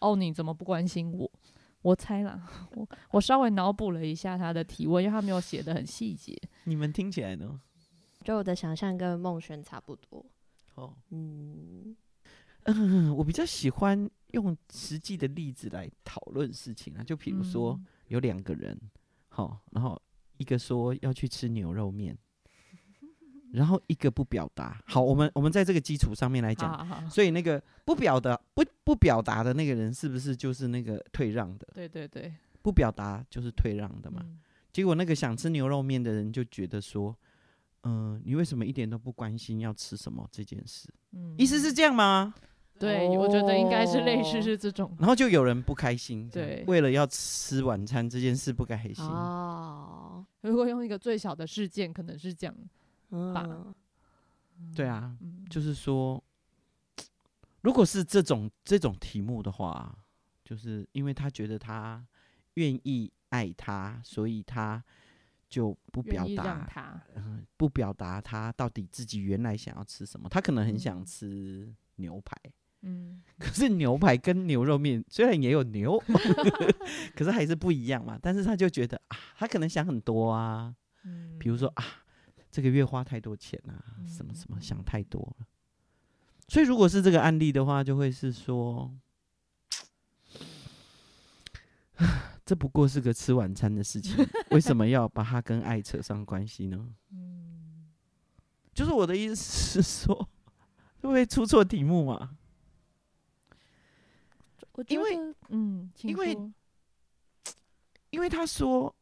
[0.01, 1.31] 哦，你怎么不关心我？
[1.85, 6.35] 我猜啦，我我稍微脑补了一下他的提问，因为他没有写的很细节。
[6.65, 7.61] 你们听起来呢？
[8.23, 10.25] 就我的想象跟梦轩差不多。
[10.77, 11.95] 哦，嗯，
[12.63, 18.81] 嗯，我比较喜欢用实际的例子来讨论事情啊，就比如说嗯有两个人，
[19.29, 20.01] 好，然后
[20.39, 22.17] 一个说要去吃牛肉面，
[23.55, 24.81] 然后一个不表达。
[24.87, 31.67] 好，我们我们在这个基础上面来讲，好好好所以那个不表达不不表达的那个人，是不是就是那个退让的？
[31.75, 34.21] 对对对，不表达就是退让的嘛。
[34.23, 34.39] 嗯
[34.75, 37.17] 结果那个想吃牛肉面的人就觉得说，
[37.85, 40.89] 嗯、你为什么一点都不关心要吃什么这件事？
[41.13, 42.35] 嗯意思是这样吗？
[42.77, 44.93] 对，我觉得应该是类似哦是这种。
[44.99, 49.05] 然后就有人不开心，对为了要吃晚餐这件事不开心。
[49.05, 52.53] 哦，如果用一个最小的事件，可能是这样。
[53.33, 53.75] 吧。
[54.59, 56.23] 嗯，对啊，嗯，就是说，
[57.63, 59.97] 如果是这种这种题目的话，
[60.45, 62.05] 就是因为他觉得他
[62.55, 64.83] 愿意爱他，所以他
[65.49, 70.29] 就不表达，他，嗯，不表达他到底自己原来想要吃什么。
[70.29, 71.05] 他可能很想嗯。
[71.05, 72.37] 吃牛排，
[72.83, 75.97] 嗯， 可是牛排跟牛肉面虽然也有牛，
[77.15, 78.19] 可是还是不一样嘛。
[78.21, 80.75] 但是他就觉得啊，他可能想很多啊，
[81.05, 81.85] 嗯比如说啊，
[82.55, 83.75] 这个月花太多钱啊，
[84.07, 85.47] 什么什么嗯想太多了。
[86.47, 88.97] 所以如果是这个案例的话，就会是说，
[92.47, 96.95] 这不过是个吃晚餐的事情， 为什么要把它跟爱扯上关系呢？
[97.11, 97.91] 嗯，
[98.73, 100.15] 就是我的意思是说，
[101.03, 102.37] 会不会出错题目嘛？
[104.87, 106.39] 因为，嗯，因为
[108.11, 108.95] 因为他说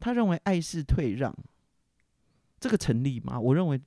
[0.00, 1.32] 他认为爱是退让，
[2.58, 3.38] 这个成立吗？
[3.38, 3.80] 我认为，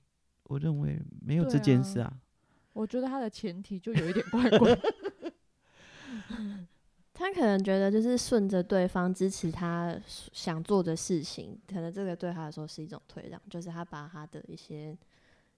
[0.44, 2.20] 我认为没有这件啊事啊。
[2.74, 4.80] 我觉得他的前提就有一点怪怪。
[7.14, 14.98] 他可能觉得就是顺着对方支持他想做的事情，可能这个对他来说是一种退让，就是他把他的一些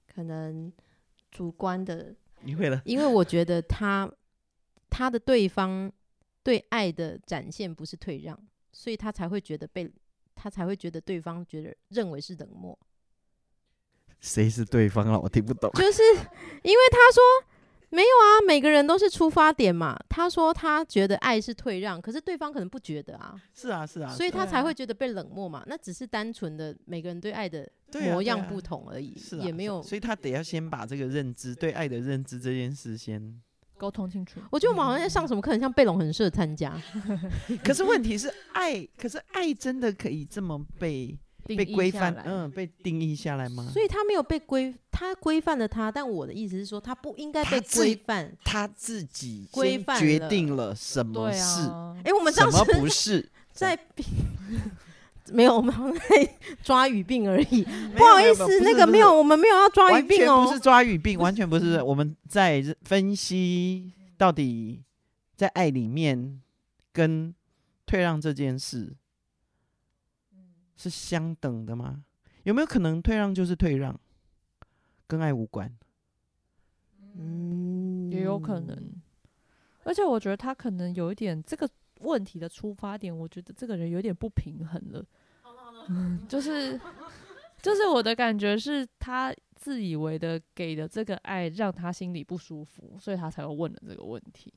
[0.07, 0.73] 可能
[1.29, 4.11] 主观的，你会了，因为我觉得他
[4.89, 5.91] 他的对方
[6.41, 8.37] 对爱的展现不是退让，
[8.71, 9.91] 所以他才会觉得被
[10.33, 12.77] 他才会觉得对方觉得认为是冷漠，
[14.21, 15.19] 谁是对方啊？
[15.19, 15.69] 我听不懂。
[15.75, 16.01] 就是
[16.63, 17.21] 因为他说
[17.89, 19.99] 没有啊，每个人都是出发点嘛。
[20.07, 25.61] 他说他觉得爱是退让，可是对方可能不觉得啊，是啊，是啊，所以他才会觉得被冷漠嘛。
[25.67, 27.69] 那只是单纯的每个人对爱的
[28.09, 29.83] 模样不同而已，是啊也没有。
[29.83, 33.41] 所以他得要先把这个认知对爱的认知这件事先。
[33.77, 34.39] 沟通清楚。
[34.51, 36.79] 我觉得我们好像在上什么课，很像贝隆很适合参加。
[37.65, 41.17] 可是问题是爱，可是爱真的可以这么被
[41.55, 43.69] 被规范，嗯，被定义下来吗？
[43.71, 48.31] 所以他没有被规，他规范了他，但我的意思是说，他不应该被规范。
[48.43, 53.29] 他自己规范决定了什么对是，啊，哎、我们什么上次不是。
[53.51, 53.77] 在
[55.33, 57.63] 没有，我们在抓语病而已。
[57.63, 60.59] 不不好意思，那个没有，我们没有要抓语病哦不是。
[60.59, 61.81] 抓语病，完全不是。
[61.81, 64.81] 我们在分析到底
[65.35, 66.41] 在爱里面
[66.91, 67.33] 跟
[67.85, 68.93] 退让这件事
[70.81, 72.03] 是相等的吗？
[72.43, 73.99] 有没有可能退让就是退让，
[75.05, 75.71] 跟爱无关？
[77.15, 78.75] 嗯也有可能。
[79.83, 85.05] 而且我觉得他可能有一点这个问题的出发点，我觉得这个人有点不平衡了。
[85.89, 86.79] 嗯， 就是
[87.61, 94.51] 就是我的感觉是他自以为的给的这个爱让他心里不舒服，所以他才会问了这个问题。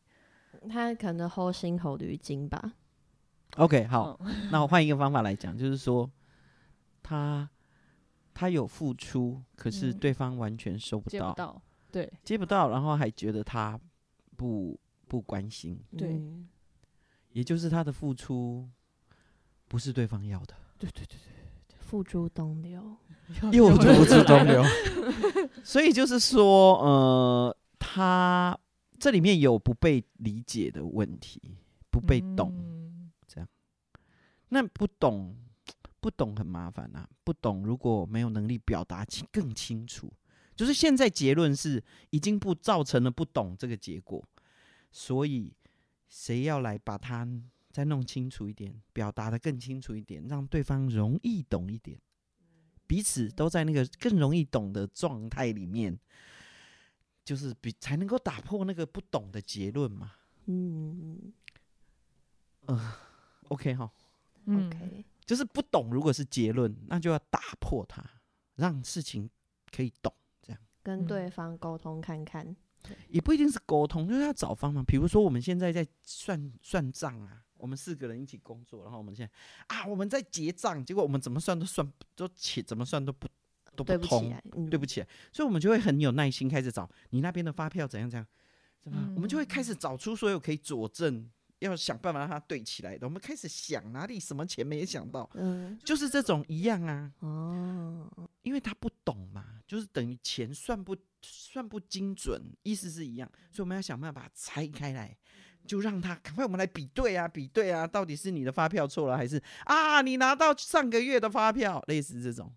[0.71, 2.73] 他可能齁心齁驴精吧。
[3.57, 6.11] OK，好，嗯 那我换一个方法来讲，就是说
[7.03, 7.49] 他
[8.33, 11.63] 他有付出，可是嗯对方完全收不到，接不到，
[11.93, 13.79] 对接不到，然后还觉得他
[14.37, 16.49] 不不关心，对嗯
[17.33, 18.69] 也就是他的付出
[19.69, 21.19] 不是对方要的，对对对
[21.81, 22.97] 付诸东流。
[23.41, 24.63] 对，又付诸东流。
[25.65, 28.59] 所以就是说，呃，他
[28.99, 31.41] 这里面有不被理解的问题，
[31.91, 32.53] 不被懂。
[34.55, 35.37] 嗯那不懂，
[35.99, 37.09] 不懂很麻烦啊。
[37.25, 40.13] 不懂如果没有能力表达清更清楚，
[40.55, 44.25] 就是现在结论是已经不造成了不懂这个结果，
[44.93, 45.53] 所以
[46.09, 47.27] 谁要来把它
[47.73, 52.01] 再弄清楚一点，表达的更清楚一点，让对方容易懂一点，
[52.87, 55.99] 彼此都在那个更容易懂的状态里面，
[57.25, 60.13] 就是比才能够打破那个不懂的结论嘛。
[60.47, 61.33] 嗯
[63.49, 63.91] OK 哈，
[64.47, 68.05] 嗯，OK，就是不懂，如果是结论，那就要打破它，
[68.57, 69.29] 让事情
[69.71, 70.13] 可以懂。
[70.43, 72.55] 这样跟嗯对方沟通看看。
[73.09, 74.83] 也不一定是沟通，就是要找方法。
[74.83, 83.27] 比如说，我们现在在算算账啊，我们四个人一起工作，然后我们现在啊，我们在结账，结果我们怎么算都算都起怎么算都不
[83.75, 88.27] 都对不起通，对不起来，所以我们就会很有耐心开始找你那边的发票怎样怎样，
[88.79, 91.27] 怎么，我们就会开始找出所有可以佐证，
[91.65, 93.07] 要想办法让它对起来的。
[93.07, 98.11] 我们开始想哪里什么钱没想到，嗯，就是这种一样啊，哦，
[98.43, 105.17] 因为他不懂嘛，就是等于钱算不算不精准，意思是一样，所以我们要想办法把它拆开来，
[105.67, 112.53] 就让他赶快我们来比对啊，比对啊，到底是你的发票错了，还是啊你拿到上个月的发票，类似这种，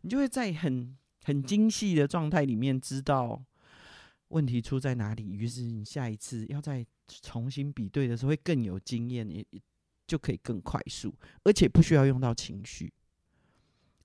[0.00, 3.42] 你就会在很很精细的状态里面知道
[4.28, 6.84] 问题出在哪里，于是你下一次要再
[7.22, 9.60] 重新比对的时候会更有经验，也也
[10.06, 12.92] 就可以更快速，而且不需要用到情绪。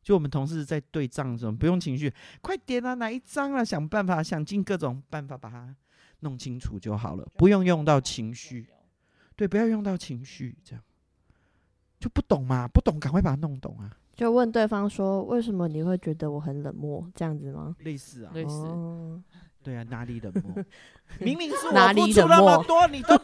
[0.02, 5.74] 就我们同事在对账的时候，不用情绪，快点啊，哪一张啊，想办法，想尽各种办法把它
[6.20, 8.68] 弄清楚就好了，不用用到情绪。
[9.36, 10.84] 对，不要用到情绪，这样
[12.00, 17.10] 就不懂嘛，不懂赶快把它弄懂啊，就问对方说，为什么你会觉得我很冷漠？
[17.16, 17.76] 这样子吗？
[17.80, 19.24] 类似啊，类似哦，
[19.64, 20.66] 对啊，哪里冷漠？
[21.20, 23.16] 明明是哪里我付出那么多，你都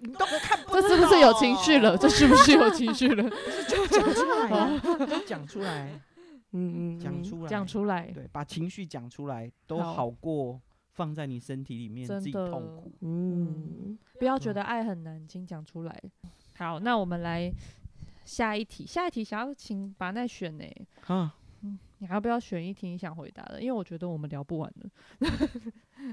[0.00, 1.96] 你都看不懂， 这是不是有情绪了？
[1.98, 3.28] 这是不是有情绪了？
[3.66, 6.00] 讲出来啊，就讲出来，
[6.52, 10.60] 嗯嗯，嗯讲出来，讲出来，对，把情绪讲出来都好好过
[10.92, 12.92] 放在你身体里面自己真的痛苦。
[13.00, 16.02] 嗯，不要觉得爱很难，请讲出来。
[16.56, 17.52] 好，那我们来
[18.24, 18.84] 下一题。
[18.86, 20.64] 下一题想要请把奈选呢、
[21.06, 21.34] 啊，
[21.98, 23.60] 你还要不要选一题你想回答的？
[23.60, 24.90] 因为我觉得我们聊不完了。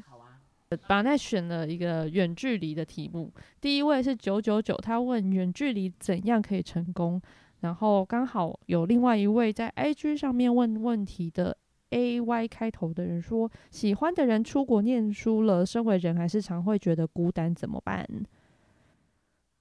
[0.06, 0.40] 好啊，
[0.88, 7.22] 把奈选了一个远距离的题目，第一位是九九九，他问远距离怎样可以成功，
[7.62, 11.58] 然后刚好有另外一位在 IG 上面问问题的
[11.92, 18.08] A Y 开头的人说，喜欢的人出国念书了，身为人还是常会觉得孤单，怎么办？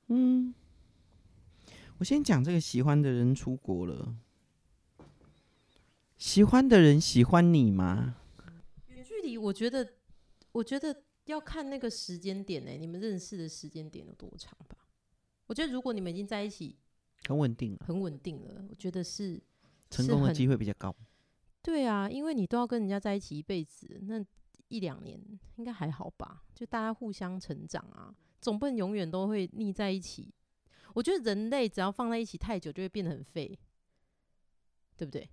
[0.08, 0.54] 嗯，
[1.98, 4.14] 我先讲这个喜欢的人出国了，
[6.16, 8.16] 喜欢的人喜欢你吗？
[8.88, 9.92] 远距离，我觉得，
[10.54, 14.88] 我觉得要看那个时间点呢、你们认识的时间点有多长吧？
[15.46, 16.78] 我觉得如果你们已经在一起
[17.26, 19.42] 很稳定了，很稳定了，我觉得是
[19.90, 20.54] 成功的机会。
[20.54, 20.94] 会比较高。
[21.60, 24.24] 对啊，因为你都要跟人家在一起一辈子，那
[24.68, 25.20] 一两年
[25.56, 26.44] 应该还好吧？
[26.54, 30.32] 就大家互相成长啊，总不能永远都会腻在一起。
[30.94, 33.58] 我觉得人类只要放在一起太久，就会变得很废，
[34.96, 35.28] 对不对？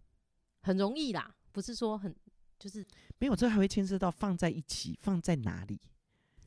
[0.63, 2.15] 很容易啦，不是说很
[2.61, 2.85] 就是
[3.17, 5.79] 没有，这还会牵涉到放在一起，放在哪里？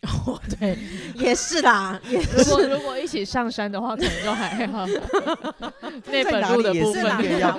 [0.02, 0.78] 哦， 对，
[1.16, 4.86] 也是啦，也如果如果一起上山的话，可能就还好。
[6.06, 7.04] 那本路的部分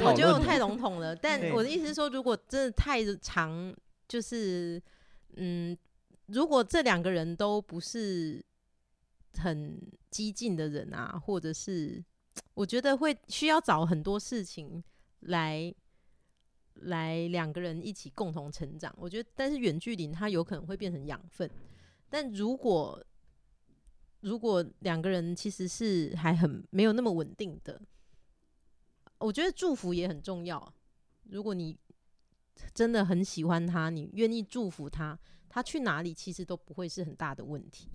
[0.05, 1.13] 我觉得我太笼统了。
[1.13, 3.75] 但我的意思是说，如果真的太长，
[4.07, 4.81] 就是
[5.35, 5.77] 嗯，
[6.27, 8.41] 如果这两个人都不是
[9.37, 12.01] 很激进的人啊，或者是
[12.53, 14.83] 我觉得会需要找很多事情
[15.21, 15.73] 来
[16.81, 18.93] 来两个人一起共同成长。
[18.97, 21.49] 我觉得，但是远距离它有可能会变成养分，
[22.09, 23.03] 但如果
[24.21, 27.81] 如果两个人其实是还很没有那么稳定的，
[29.19, 30.73] 我觉得祝福也很重要。
[31.25, 31.77] 如果你
[32.73, 35.17] 真的很喜欢他，你愿意祝福他，
[35.49, 37.89] 他去哪里其实都不会是很大的问题。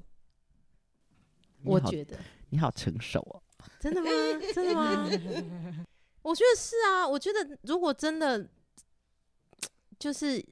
[1.62, 3.42] 我觉得你好成熟哦。
[3.78, 4.10] 真的吗？
[4.54, 5.04] 真的吗？
[6.22, 7.06] 我觉得是啊。
[7.06, 8.48] 我觉得如果真的
[10.00, 10.44] 就是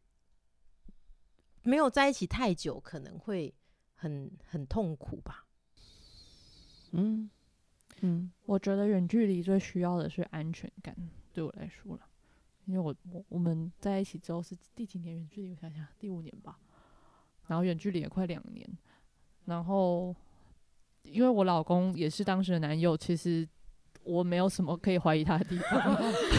[1.63, 3.53] 没有在一起太久，可能会
[3.95, 5.47] 很很痛苦吧。
[6.93, 7.29] 嗯
[8.03, 10.95] 嗯，我觉得远距离最需要的是安全感，
[11.33, 12.07] 对我来说了，
[12.67, 15.51] 因为我我我们在一起之后是第几年远距离？
[15.51, 16.61] 我想想，第五年吧。
[17.47, 18.69] 然后远距离也快两年，
[19.47, 20.15] 然后
[21.03, 23.49] 因为我老公也是当时的男友，其实
[24.09, 25.81] 我没有什么可以怀疑他的地方，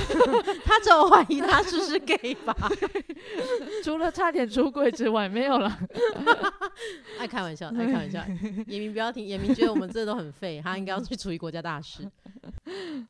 [0.65, 2.55] 他只有怀疑他是不是 gay 吧？
[3.85, 5.79] 除了差点出柜之外，没有了。
[7.19, 8.23] 爱开玩笑，爱开玩笑。
[8.65, 12.09] 严明不要听，严明觉得我们这都很废，他应该要去处理国家大事。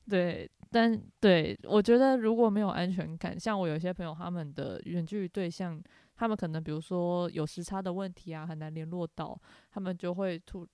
[0.10, 5.82] 对，但对我觉得如果没有安全感，像我有些朋友，他们的远距离对象，
[6.16, 9.40] 他们可能比如说有时差的问题啊，很难联络到，
[9.72, 10.68] 他们就会突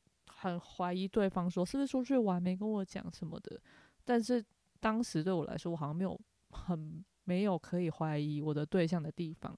[0.45, 3.59] 很怀疑对方说是不是出去玩没跟我讲什么的，
[4.03, 4.43] 但是
[4.79, 6.19] 当时对我来说，我好像没有
[6.51, 9.57] 很没有可以怀疑我的对象的地方，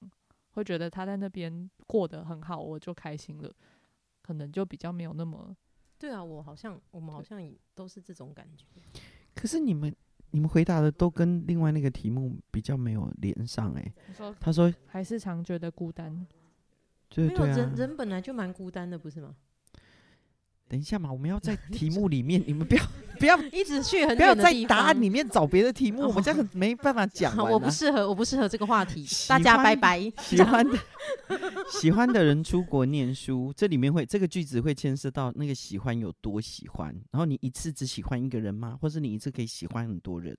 [0.52, 3.52] 会觉得他在那边过得很好，我就开心了，
[4.22, 5.54] 可能就比较没有那么
[5.98, 8.64] 对啊，我好像我们好像也都是这种感觉。
[9.34, 9.94] 可是你们
[10.30, 16.10] 你们回答的都跟另外那个题目比较没有连上哎、你说他说还是常觉得孤单。
[17.16, 19.34] 没有对对啊人，人本来就蛮孤单的，不是吗？
[20.68, 22.82] 等一下嘛，我们要在 题目里面，你们不要
[23.18, 27.36] 不要一直去很不要在答案里面找别的题目，我们这样很没办法讲。
[27.36, 29.06] 我不适合，我不适合这个话题。
[29.26, 30.00] 大家拜拜。
[30.18, 30.78] 喜欢的
[31.72, 38.76] 喜欢的人出国念书，这里面会这个句子会牵涉到那个喜欢有多喜欢，然后你一次只喜欢一个人吗？
[38.80, 40.36] 或是你一次可以喜欢很多人？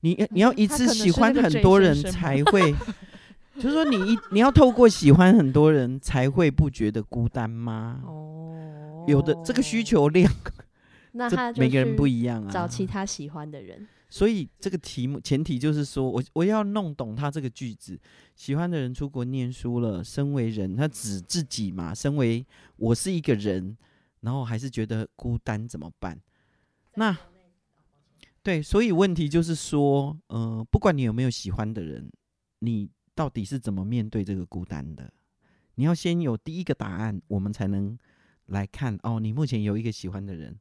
[0.00, 2.72] 你你要一次喜欢很多人才会，
[3.58, 8.00] 就是说你一你要透过喜欢很多人才会不觉得孤单吗？
[8.06, 8.77] 哦，
[9.08, 10.32] 有的这个需求量，
[11.12, 12.50] 那他每个人不一样啊。
[12.50, 13.88] 找其他喜欢的人。
[14.10, 17.98] 所以这个题目前提就是说我我要弄懂他这个句子，
[18.34, 22.46] 喜欢的人出国念书了，身为人，他指自己嘛，身为
[22.76, 23.76] 我是一个人，
[24.20, 26.18] 然后还是觉得孤单怎么办？
[26.94, 27.14] 那
[28.42, 32.10] 对，所以问题就是说，呃，不管你有没有喜欢的人，
[32.60, 35.12] 你到底是怎么面对这个孤单的？
[35.74, 37.98] 你要先有第一个答案，我们才能
[38.48, 40.58] 来看哦，你目前有一个喜欢的人，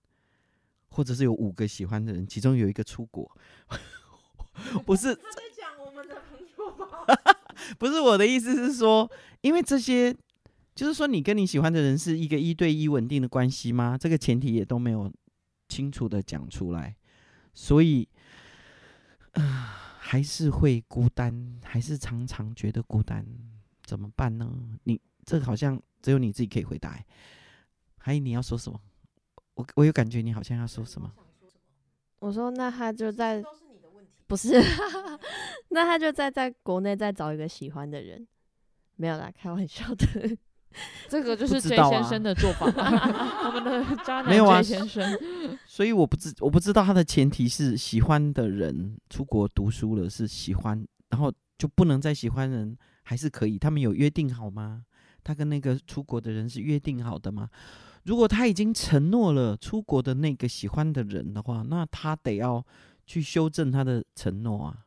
[0.90, 3.30] 或者是有五个喜欢的人，其中有一个出国，
[4.86, 6.88] 不是他在讲我们的朋友吗？
[7.78, 9.10] 不是我的意思是说，
[9.42, 10.16] 因为这些
[10.74, 13.98] 就是说你跟你喜欢的人是一个一对一稳定的关系吗？
[13.98, 15.12] 这个前提也都没有
[15.68, 16.96] 清楚的讲出来，
[17.54, 18.08] 所以，
[19.34, 23.26] 啊、还是会孤单，还是常常觉得孤单，
[23.84, 24.52] 怎么办呢？
[24.84, 27.06] 你这好像只有你自己可以回答欸。
[28.08, 28.80] 还有你要说什么？
[29.56, 31.12] 我我有感觉你好像要说什么。
[32.20, 34.12] 我说那他就在都是你的问题。
[34.26, 34.58] 不是，
[35.72, 38.26] 那他就在在国内再找一个喜欢的人，
[38.96, 40.38] 没有啦，开玩笑的。
[41.10, 45.20] 这个就是 J 先生的做法吧， 我们的渣男没有啊 J 先生。
[45.66, 53.60] 所以我不知我不知道他的前提是喜欢的人出国读书了是喜欢，然后就不能再喜欢人，还是可以？
[53.60, 54.86] 他们有约定好吗？
[55.26, 57.50] 他跟那个出国的人是约定好的吗？
[58.08, 62.66] 如果他已经承诺了出国的那个喜欢的人的话，那他得要
[63.06, 64.86] 去修正他的承诺啊。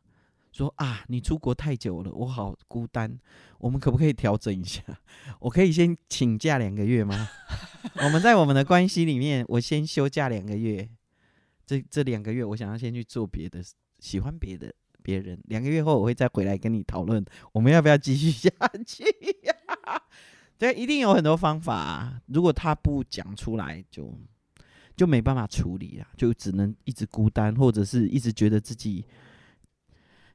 [0.51, 3.15] 说啊，你出国太久了，我好孤单，
[3.59, 4.81] 我们可不可以调整一下？
[5.39, 7.29] 我可以先请假两个月吗？
[8.03, 10.89] 我们在我们的关系里面，我先休假两个月，
[11.63, 13.63] 这这两个月我想要先去做别的，
[13.99, 18.49] 喜欢别的别人，两个月后我会再回来跟你讨论，我们要不要继续下
[18.85, 19.03] 去
[19.43, 20.01] 呀、
[20.61, 24.13] 对，一定有很多方法、啊，如果他不讲出来，就
[24.95, 29.03] 就没办法处理啊，就只能一直孤单，或者是一直觉得自己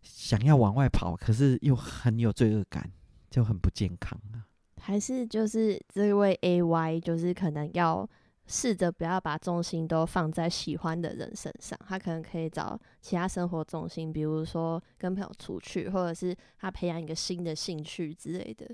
[0.03, 2.91] 想要往外跑，可是又很有罪恶感，
[3.31, 4.43] 就很不健康啊。
[4.81, 8.05] 还是就是这位 A Y，就是可能要
[8.49, 18.69] 试着不要把重心都放在喜欢的人身上，他可能可以找其他生活重心，比如说跟朋友出去，或者是他培养一个新的兴趣之类的，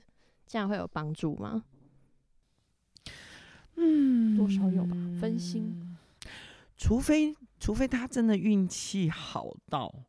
[0.53, 1.65] 这样会有帮助吗？
[3.77, 5.97] 嗯多少有吧分心，
[6.77, 10.05] 除非除非他真的运气好到，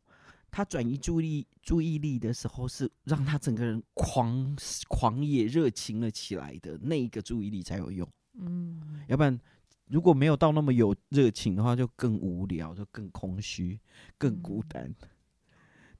[0.50, 4.54] 他转移注意注意力的时候是让他整个人狂
[4.86, 9.40] 狂野热情了起来的那一个注意力才有用，嗯，要不然
[9.86, 13.80] 如果没有到那么有热情的话，就更无聊，就更空虚，
[14.18, 14.94] 更孤单。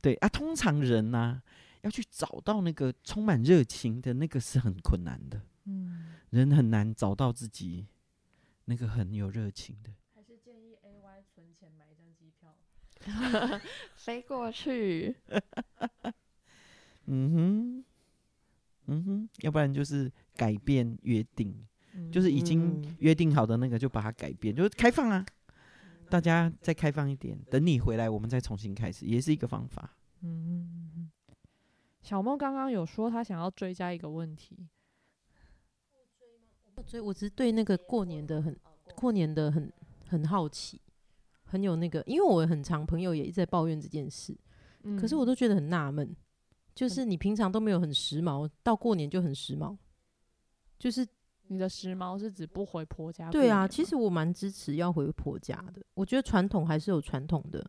[0.02, 1.42] 对啊，通常人呢、
[1.84, 7.86] 要去找到那个充满热情的那个是很困难的，嗯，人很难找到自己
[8.64, 9.92] 那个很有热情的。
[10.14, 12.56] 还是建议 A Y 存钱买一张机票。
[13.96, 15.14] 飞过去，
[17.04, 17.84] 嗯哼，
[18.86, 21.54] 嗯哼，要不然就是改变约定，
[21.92, 25.26] 嗯就是已经嗯约定好的那个就把它改变，就是开放啊，
[26.08, 29.94] 大家再开放一点，等你回来我们再重新开始，也是一个方法。
[30.22, 31.10] 嗯嗯嗯嗯。
[32.04, 34.68] 小梦刚刚有说她想要追加一个问题，
[36.84, 38.54] 所以我只是对那个过年的很
[38.94, 39.72] 过年的很
[40.06, 40.78] 很好奇，
[41.44, 44.36] 很有那个，因为我很常朋友也一直在抱怨这件事，
[45.00, 46.14] 可是我嗯都觉得很纳闷，
[46.74, 49.74] 就是你平常都没有很时髦，到过年就很时髦，
[50.78, 51.08] 就是
[51.46, 57.66] 你的时髦是指不回婆家过对啊，其实我蛮支持要回婆家的，我觉得传统还是有传统的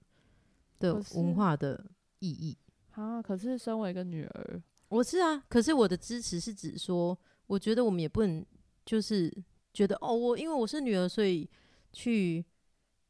[0.78, 1.86] 的文化的
[2.20, 2.58] 意义。
[2.96, 7.18] 啊，可是身为一个女儿，我是啊，可是我的支持是指说，
[7.48, 8.46] 我觉得我们也不能
[8.86, 9.32] 就是
[9.74, 11.50] 觉得哦，我因为我是女儿，所以
[11.92, 12.44] 去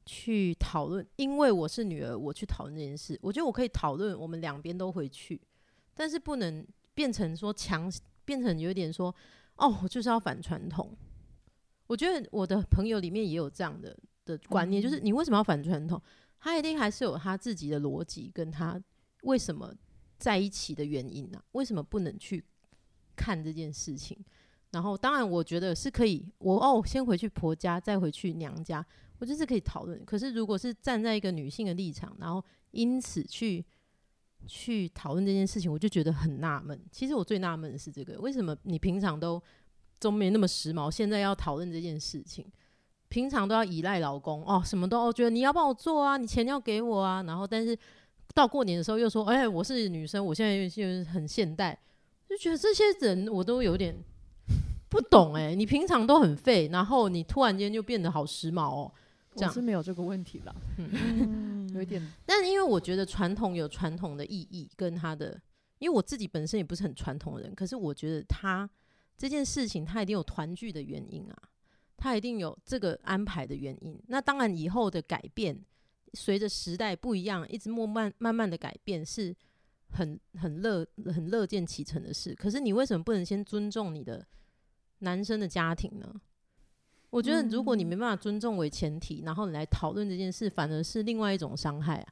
[0.05, 3.17] 去讨论，因为我是女儿，我去讨论这件事。
[3.21, 5.39] 我觉得我可以讨论，我们两边都回去，
[5.93, 7.91] 但是不能变成说强，
[8.23, 9.13] 变成有点说
[9.57, 10.97] 哦，我就是要反传统。
[11.85, 16.01] 我觉得我的朋友里面也有这样的的观念，就是你为什么要反传统？
[16.39, 18.81] 他一定还是有他自己的逻辑，跟他
[19.25, 19.73] 为什么
[20.17, 22.43] 在一起的原因呢、为什么不能去
[23.15, 24.17] 看这件事情？
[24.71, 28.85] 然后，当然，我觉得是可以，我哦，先回去婆家，再回去娘家，
[29.19, 30.03] 我就是可以讨论。
[30.03, 33.63] 可是，如果是站在一个女性的立场，然后因此去
[34.45, 36.77] 去讨论这件事情，我就觉得很纳闷。
[36.91, 39.41] 其实我最纳闷的是这个：为什么你平常都
[39.99, 42.45] 都没那么时髦，现在要讨论这件事情？
[43.07, 47.77] 平常都要依赖老公哦，什么都哦，觉得你要帮我做啊，你钱要给我啊，然后但是
[48.33, 51.77] 到过年的时候又说，哎、我是女生，我现在就是很现代，
[52.29, 53.95] 就觉得这些人我都有点
[54.89, 58.91] 不懂哎、你平常都很废，然后你突然间就变得好时髦哦。
[59.37, 65.37] 这样是没有这个问题啦，嗯有一点 但是因为我觉得传统有传统的意义跟它的，
[65.79, 68.69] 因为我自己本身也不是很传统的人，可是我觉得他
[69.17, 71.35] 这件事情他一定有团聚的原因啊，
[71.97, 74.01] 他一定有这个安排的原因。
[74.07, 75.59] 那当然以后的改变，
[76.15, 79.35] 随着时代不一样，一直慢慢慢慢的改变是
[79.89, 82.33] 很很乐很乐见其成的事。
[82.33, 84.25] 可是你为什么不能先尊重你的
[84.99, 86.21] 男生的家庭呢？
[87.11, 92.07] 我觉得，如果你没办法尊重为前提，然后你来讨论这件事，反而是另外一种伤害啊。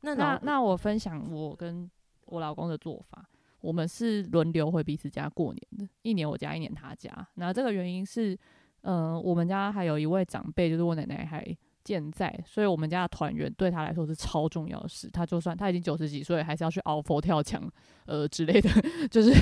[0.00, 1.90] 那那那我分享我跟
[2.26, 3.28] 我老公的做法，
[3.60, 7.28] 我们是轮流回彼此家过年的，一年我家，一年他家。
[7.34, 8.38] 那这个原因是，
[8.80, 11.44] 呃，我们家还有一位长辈，就是我奶奶还
[11.88, 15.08] 健在，所以我们家的团圆对他来说是超重要的事。
[15.10, 17.62] 他就算他已经九十几岁，还是要去熬佛跳墙，
[18.04, 18.68] 呃之类的，
[19.10, 19.32] 就是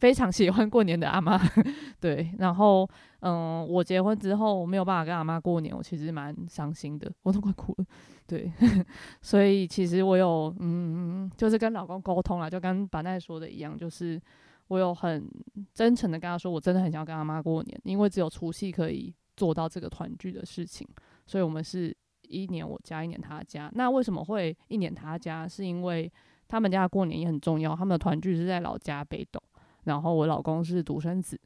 [0.00, 1.40] 非常喜欢过年的阿妈。
[2.00, 2.88] 对，然后
[3.20, 7.84] 嗯，我结婚之后我没有办法跟阿妈过年，我其实蛮伤心的，我都快哭了。
[8.26, 8.50] 对，
[9.22, 14.20] 所以其实我有嗯，就是跟老公沟通了，就跟板奈说的一样，就是
[14.66, 15.24] 我有很
[15.72, 20.86] 真诚的跟他说，我真的很想要跟阿妈过年，因为只有除夕可以做到这个团聚的事情，
[21.26, 23.70] 所以我们是一年我家，一年他家。
[23.74, 25.46] 那为什么会一年他家？
[25.46, 26.10] 是因为
[26.48, 29.42] 他们家过年也很重要，他们的团聚是在老家北斗，
[29.84, 31.38] 然后我老公是独生子。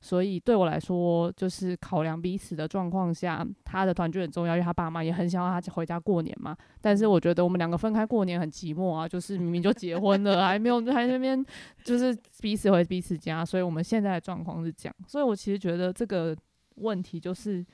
[0.00, 6.56] 所以对我来说，就是考量彼此的状况下，他的团聚很重要，因为他爸妈也很想要他回家过年嘛。
[6.80, 11.44] 但是我觉得我们两个分开过年很寂寞啊，就是明明就结婚了，还没有还在那边
[11.82, 14.94] 就是彼此回彼此家，所以我们现在的状况是这样。
[15.08, 16.36] 所以我其实觉得这个
[16.76, 17.66] 问题就是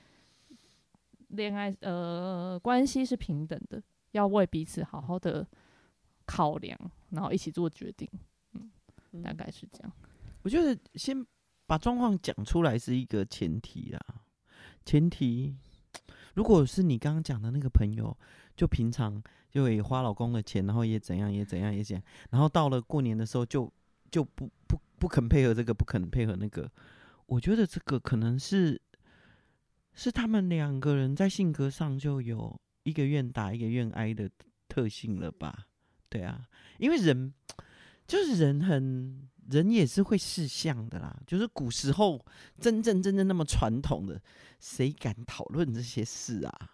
[1.35, 3.83] 恋爱呃关系是平等的，
[4.13, 5.47] 要为彼此好好的
[6.25, 6.79] 考量，
[7.11, 8.09] 然后一起做决定。
[8.53, 9.93] 嗯，大概是这样。
[10.43, 11.25] 我觉得先
[11.67, 14.01] 把状况讲出来是一个前提啦。
[14.85, 15.57] 前提，
[16.35, 18.17] 如果是你刚刚讲的那个朋友，
[18.55, 23.73] 就平常就也花老公的钱，然后也怎样也怎样也怎样，然后到了过年的时候就
[24.11, 26.71] 就不不不肯配合这个，不肯配合那个，
[27.27, 28.79] 我觉得这个可能是
[29.95, 34.31] 是他们两个人在性格上就有一个愿打一个愿挨的
[34.69, 35.67] 特性了吧？
[36.09, 36.47] 对啊，
[36.79, 37.33] 因为人
[38.07, 42.25] 就是人很人也是会事相的啦，就是古时候
[42.59, 44.21] 真正真正那么传统的，
[44.61, 46.71] 谁敢讨论这些事啊？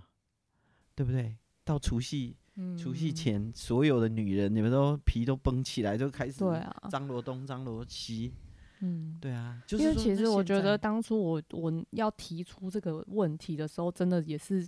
[0.94, 1.36] 对不对？
[1.64, 6.44] 到除夕嗯除夕前，所有的女人你们都皮都绷起来，就开始
[6.90, 8.32] 张罗东张罗西，
[8.80, 9.16] 嗯。
[9.20, 14.66] 对啊，就是因为其实我觉得当初我我要提出这个问题的时候，真的也是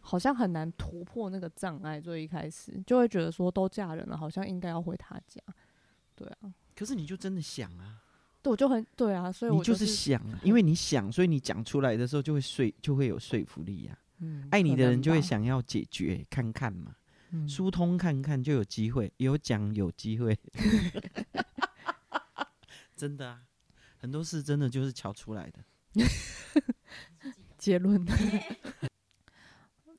[0.00, 2.00] 好像很难突破那个障碍。
[2.00, 5.40] 最一开始就会觉得说，都嫁人了，好像应该要回他家。
[6.14, 8.02] 对啊，可是你就真的想啊，
[8.42, 16.94] 对，我就很对啊，所以我你就是是想啊，因为你想，所以你讲出来的时候就会说就会有说服力呀、嗯爱你的人就会，想要解决看看嘛。
[17.34, 20.38] 嗯疏通看看就有机会，有讲有机会，
[22.96, 23.42] 真的啊，
[23.98, 25.60] 很多事真的就是瞧出来的。
[27.58, 28.04] 结论。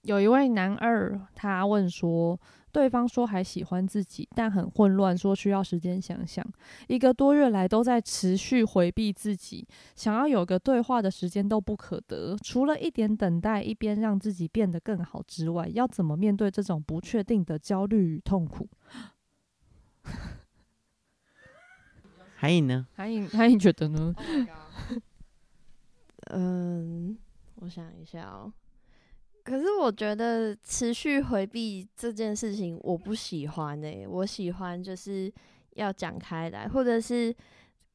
[0.04, 2.38] 有一位男二，他问说，
[2.74, 6.46] 对方说还喜欢自己，但很混乱，说需要时间想想。
[6.89, 9.66] 一个多月来都在持续回避自己，
[9.96, 12.36] 想要有个对话的时间都不可得。
[12.44, 18.68] 除了一点等待，一边让自己变得更好之外，要怎么面对这种不确定的焦虑与痛苦？
[22.44, 22.86] 还有呢？
[22.94, 24.14] 韩颖，韩颖觉得呢？
[26.30, 27.18] 嗯，
[27.56, 28.52] 我想一下哦。
[29.46, 35.34] 可是我觉得持续回避这件事情我不喜欢诶、我喜欢就是
[35.76, 37.34] 要讲开来，或者是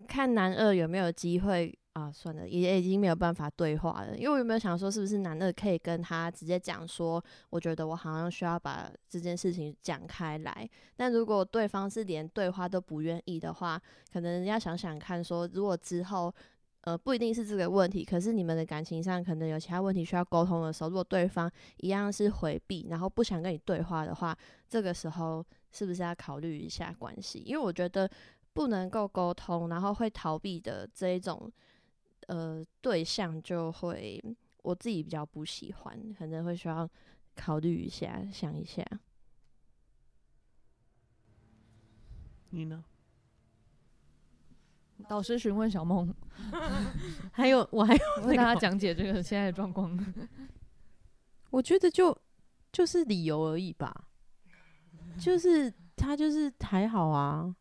[0.07, 4.17] 看男二有没有机会啊，算了，也已经没有办法对话了。
[4.17, 10.69] 因为我有没有想说，是不是男二可以跟他直接讲说，我觉得我好像需要把这件事情讲开来。
[10.97, 13.81] 但如果对方是连对话都不愿意的话，
[14.13, 16.33] 可能要想想看，说如果之后。
[16.83, 24.35] 呃，不一定是这个问题，可是你们的感情上可能有其他问题需要沟通的时候，如果对方一样是回避，然后不想跟你对话的话，
[24.69, 27.41] 这个时候是不是要考虑一下关系？
[27.41, 28.09] 因为我觉得
[28.55, 31.51] 不能够沟通，然后会逃避的这一种
[32.29, 34.23] 呃对象，就会
[34.63, 36.89] 我自己比较不喜欢，可能会需要
[37.35, 38.83] 考虑一下，想一下。
[42.51, 42.83] 你呢？
[45.09, 46.13] 导师询问小梦，
[47.33, 49.97] 还有我还有为大家讲解这个现在的状况。
[51.51, 52.17] 我觉得就
[52.73, 54.09] 就是理由而已吧，
[55.21, 57.55] 就是他就是还好啊，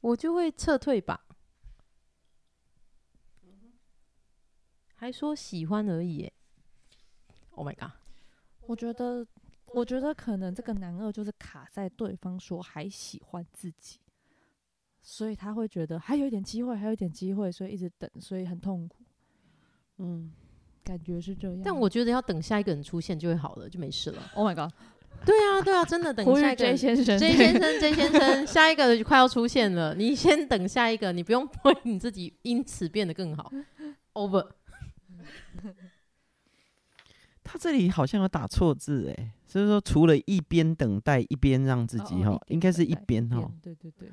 [0.00, 1.23] 我就会撤退吧，
[5.04, 6.32] 还说喜欢而已
[7.50, 7.90] ，Oh my god！
[8.66, 9.26] 我觉得，
[9.66, 13.98] 我觉得可能这个男二就是卡在对方说还喜欢自己。
[15.02, 19.04] 所以他会觉得还有一点机会，还有一点机会，所以一直等，所以很痛苦。
[19.98, 20.32] 嗯，
[20.82, 21.60] 感觉是这样。
[21.62, 24.22] 但我觉得要等下一个人出现就会好了，就没事了。
[24.34, 24.72] Oh my god！
[25.26, 33.52] 对啊，对啊，真的等下一个 J 先生，J 先生，J 先生，下一个快要出现了，你先等下一个，你不用 为你自己因此变得更好。
[34.14, 34.48] Over。
[37.42, 43.52] 他这里好像有打错字哎，所以说除了一边等待一边让自己哈，应该是一边哈。
[43.60, 44.10] 对对对。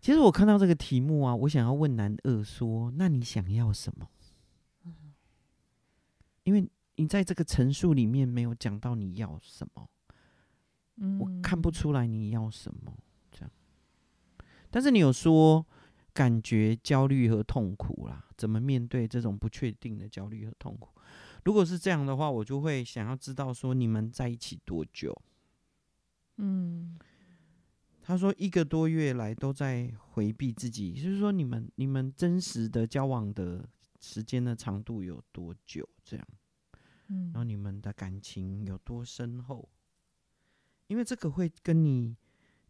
[0.00, 4.08] 其实我看到这个题目啊，我想要问男二说：“那你想要什么？”
[6.44, 9.88] 因为你在这个陈述里面没有讲到你要什么，
[11.18, 12.96] 我看不出来你要什么。
[13.32, 13.50] 这样，
[14.70, 15.66] 但是你有说
[16.16, 20.88] 感觉焦虑和痛苦啦，怎么面对这种不确定的焦虑和痛苦？
[21.44, 25.14] 如果是这样的话，我就会想要知道说你们在一起多久？
[26.38, 26.98] 嗯。
[28.00, 33.68] 他说一个多月来都在回避自己，就是说你们你们真实的交往的
[34.00, 35.86] 时间的长度有多久？
[36.04, 36.26] 这样，
[37.08, 39.68] 嗯，然后你们的感情有多深厚？
[40.86, 42.16] 因为这个会跟你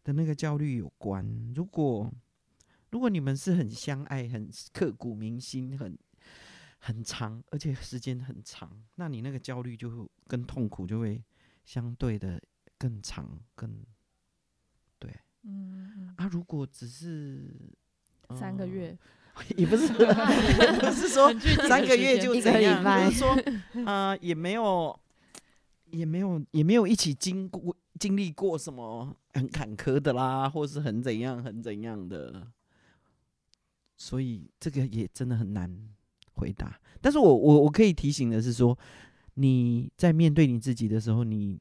[0.03, 1.53] 的那个焦虑有关。
[1.53, 2.11] 如果
[2.91, 5.97] 如果你们是很相爱、很刻骨铭心、很
[6.79, 11.23] 很长，而且时间很长，那你那个焦虑就会跟痛苦就会
[11.65, 12.41] 相对的
[12.77, 13.85] 更长、更。
[15.49, 17.55] 嗯啊，如果只是
[18.37, 18.97] 三个月，
[19.55, 21.33] 也不是，不是说
[21.69, 23.37] 三个月就这样，就是说，
[23.85, 24.99] 呃，也没有，
[25.91, 32.45] 也没有，也没有一起经过经历过什么很坎坷的啦，或是很怎样，很怎样的，
[33.97, 35.69] 所以这个也真的很难
[36.35, 36.79] 回答。
[37.01, 38.77] 但是我我我可以提醒的是说，
[39.33, 41.59] 你在面对你自己的时候，你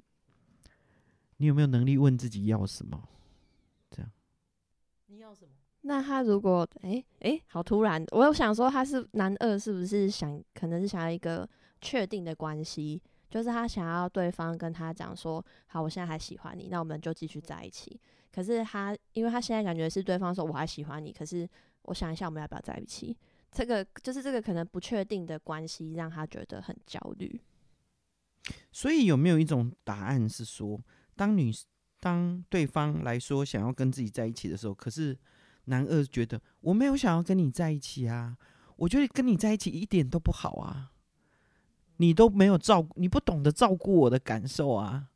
[1.39, 3.03] 你有没有能力问自己要什么？
[3.91, 4.11] 这样
[5.07, 5.51] 你要什么？
[5.83, 11.49] 那他如果哎哎，好突然，我有想说他是男二，是不是想可能是想要一个
[11.81, 18.01] 确定的关系，就是他想要对方跟他讲说，好，我现在还喜欢你，那我们就继续在一起。
[18.33, 21.49] 可是他，因为他现在感觉是对方说我还喜欢你，可是
[21.87, 23.17] 我想一下，我们要不要在一起？
[23.51, 27.41] 这个就是这个可能不确定的关系，让他觉得很焦虑。
[28.71, 30.81] 所以有没有一种答案是说，
[31.15, 31.53] 当女？
[31.99, 35.17] 当对方来说想要跟自己在一起的时候，可是
[35.65, 38.37] 男二觉得我没有想要跟你在一起啊，
[38.77, 40.93] 我觉得跟你在一起一点都不好啊，
[41.97, 45.09] 你都没有照顾，你不懂得照顾我的感受啊，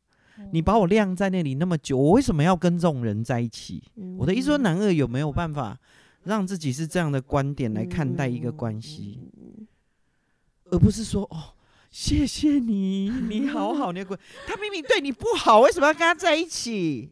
[0.51, 3.83] 你把我晾在那里那么久，我为什么要跟这种人在一起？
[4.17, 5.79] 我的意思说，男二有没有办法
[6.23, 9.19] 让自己是这样的观点来看待一个关系，
[10.65, 11.53] 而不是说哦。
[11.91, 14.17] 谢谢你，你好好，你滚！
[14.47, 17.11] 他明明对你不好，为什么要跟他在一起？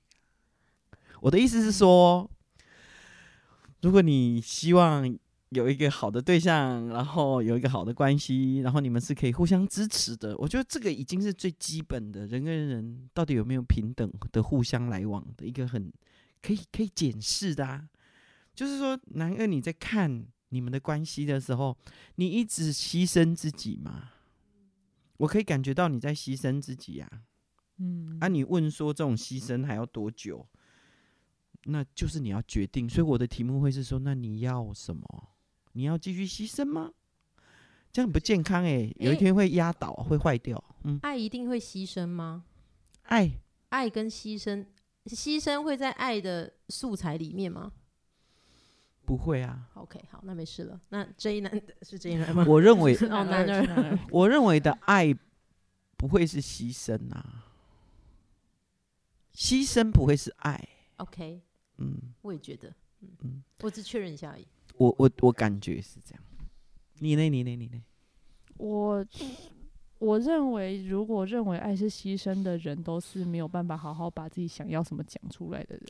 [1.19, 2.31] 我的意思是说，
[3.81, 5.13] 如果你希望
[5.49, 15.91] 有一个好的对象，然后有一个好的关系，然后你们是可以互相支持的，我觉得这个已经是最基本的，人跟人到底有没有平等的互相来往的一个很
[16.41, 17.65] 可以可以检视的。
[17.65, 17.83] 啊。
[18.59, 21.77] 就是说，男二你在看你们的关系的时候，
[22.15, 24.11] 你一直牺牲自己吗？
[25.15, 27.09] 我可以感觉到你在牺牲自己呀，
[27.77, 30.45] 嗯，啊，你问说这种牺牲还要多久？
[31.67, 32.89] 那就是你要决定。
[32.89, 35.29] 所以我的题目会是说，那你要什么？
[35.71, 36.91] 你要继续牺牲吗？
[37.93, 40.61] 这样不健康哎，有一天会压倒，会坏掉。
[40.83, 42.43] 嗯，爱一定会牺牲吗？
[43.03, 43.31] 爱，
[43.69, 44.65] 爱跟牺牲，
[45.05, 47.71] 牺牲会在爱的素材里面吗？
[49.09, 49.67] 不会啊。
[49.73, 50.79] OK，好，那没事了。
[50.89, 52.45] 那这一男的是 J 男吗？
[52.47, 53.99] 我认为， 哦，男二二。
[54.13, 55.11] 我认为的爱
[55.97, 57.47] 不会是牺牲啊，
[59.33, 60.63] 牺牲不会是爱。
[60.97, 61.41] OK，
[61.79, 62.69] 嗯，我也觉得，
[63.01, 64.47] 嗯嗯我只确认一下而已。
[64.75, 66.23] 我我我感觉是这样。
[66.99, 67.27] 你呢？
[67.27, 67.55] 你呢？
[67.55, 67.81] 你呢？
[68.57, 69.03] 我
[69.97, 75.87] 我认为，如果认为爱是牺牲的人，都是没有办法好好把自己想要什么讲出来的人。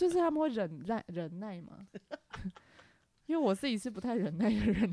[0.00, 1.72] 就是他们会忍耐忍耐嘛，
[3.28, 4.90] 因为我自己是不太忍耐的人，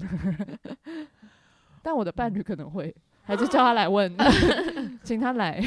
[1.82, 2.94] 但我的伴侣可能会，
[3.24, 4.14] 还是叫他来问，
[5.06, 5.64] 请他来。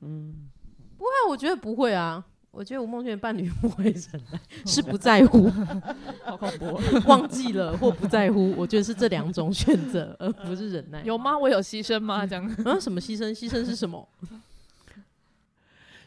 [0.00, 0.48] 嗯，
[0.96, 4.02] 不会、啊我觉得不会啊，我觉得吴梦轩的伴侣不会忍
[4.32, 5.50] 耐，是不在乎、
[6.24, 8.54] 好恐怖，忘记了或不在乎。
[8.56, 11.02] 我觉得是这两种选择，而不是忍耐。
[11.04, 11.36] 有吗？
[11.36, 12.24] 我有牺牲吗？
[12.26, 12.80] 这样啊？
[12.80, 13.28] 什么牺牲？
[13.28, 14.08] 牺牲是什么？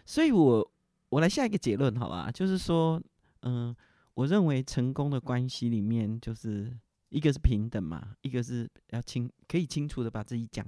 [0.06, 0.68] 所以我
[1.14, 3.00] 我来下一个结论好吧，就是说，
[3.42, 3.76] 嗯、
[4.16, 6.76] 我认为成功的关系里面，就是
[7.10, 10.66] 一个是平等嘛，一个是要清可以清楚的把自己讲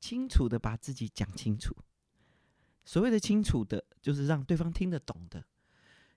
[0.00, 1.72] 清楚的把自己讲清楚。
[2.84, 5.44] 所谓的清楚的，就是让对方听得懂的，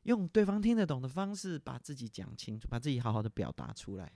[0.01, 4.11] 用对方听得懂的方式把自己讲清楚，把自己好好的表达出来。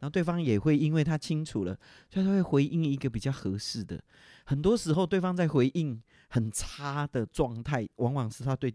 [0.00, 1.78] 然后对方也会因为他清楚了，
[2.10, 4.02] 所以他会回应一个比较合适的。
[4.44, 8.74] 很多时候，对方在回应很差的状态，往往是他对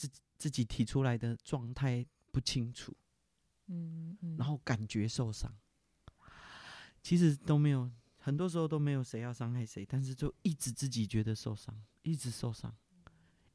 [0.00, 2.96] 自己自己提出来的状态不清楚，
[3.66, 5.54] 嗯嗯，然后感觉受伤。
[7.02, 12.74] 其实都没有，很多时候都没有谁要伤害谁，但是就一直自己觉得受伤，一直受伤，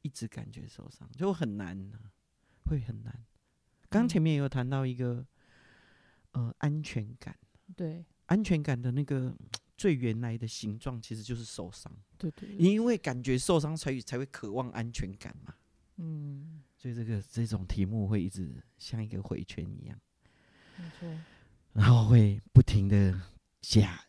[0.02, 2.12] 一直感觉受伤，就很难、啊，
[2.66, 3.24] 会很难。
[3.88, 5.26] 刚前面也有谈到一个，
[6.32, 7.36] 呃，安全感，
[7.74, 9.36] 对安全感的那个
[9.76, 11.92] 最原来的形状其实就是受伤。
[12.16, 15.52] 对对，对因为感觉受伤，才才会渴望安全感嘛。
[15.96, 19.98] 嗯，所以这个这种题目会一直像一个回圈一样，
[20.76, 21.08] 没错，
[21.72, 23.18] 然后会不停的
[23.60, 24.04] 假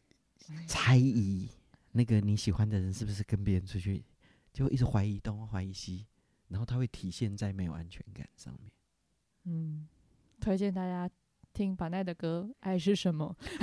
[0.68, 1.50] 猜疑
[1.92, 4.04] 那个你喜欢的人是不是跟别人出去，
[4.54, 6.06] 就会一直怀疑东怀疑西，
[6.50, 8.72] 然后它会体现在没有安全感上面。
[9.46, 9.88] 嗯，
[10.40, 11.10] 推荐大家
[11.54, 13.36] 听板奈的歌《爱是什么》。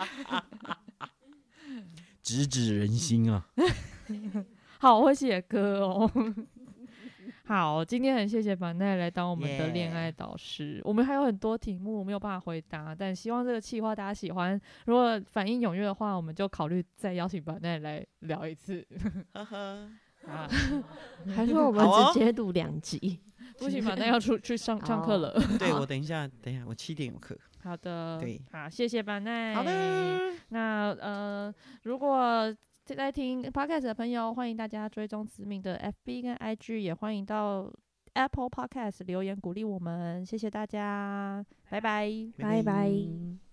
[2.22, 3.48] 直指人心啊！
[4.80, 6.10] 好会写歌哦。
[7.44, 10.80] 好，今天很谢谢板奈来当我们的恋爱导师。
[10.84, 14.58] 我们还有很多题目没有办法回答，但希望这个计划大家喜欢。
[14.86, 18.86] 如果反应踊跃的话，我们就考虑再邀请板奈来聊一次。
[19.34, 19.90] 呵呵，
[20.26, 20.48] 啊，
[21.34, 23.20] 还是 我们直接录两集？
[23.58, 25.34] 不行，板奈要出去上上课了。
[25.58, 27.36] 对我等一下，等一下，我七点有课。
[27.62, 29.54] 好的，对，好，谢谢板奈。
[29.54, 31.52] 好的，那呃，
[31.82, 32.54] 如果
[32.94, 37.70] 在听 podcast 的朋友，欢迎大家追踪子敏的 FB 跟 IG，也欢迎到
[38.14, 42.10] Apple Podcast 留言鼓励我们，谢谢大家，拜拜。
[42.38, 43.49] 拜拜。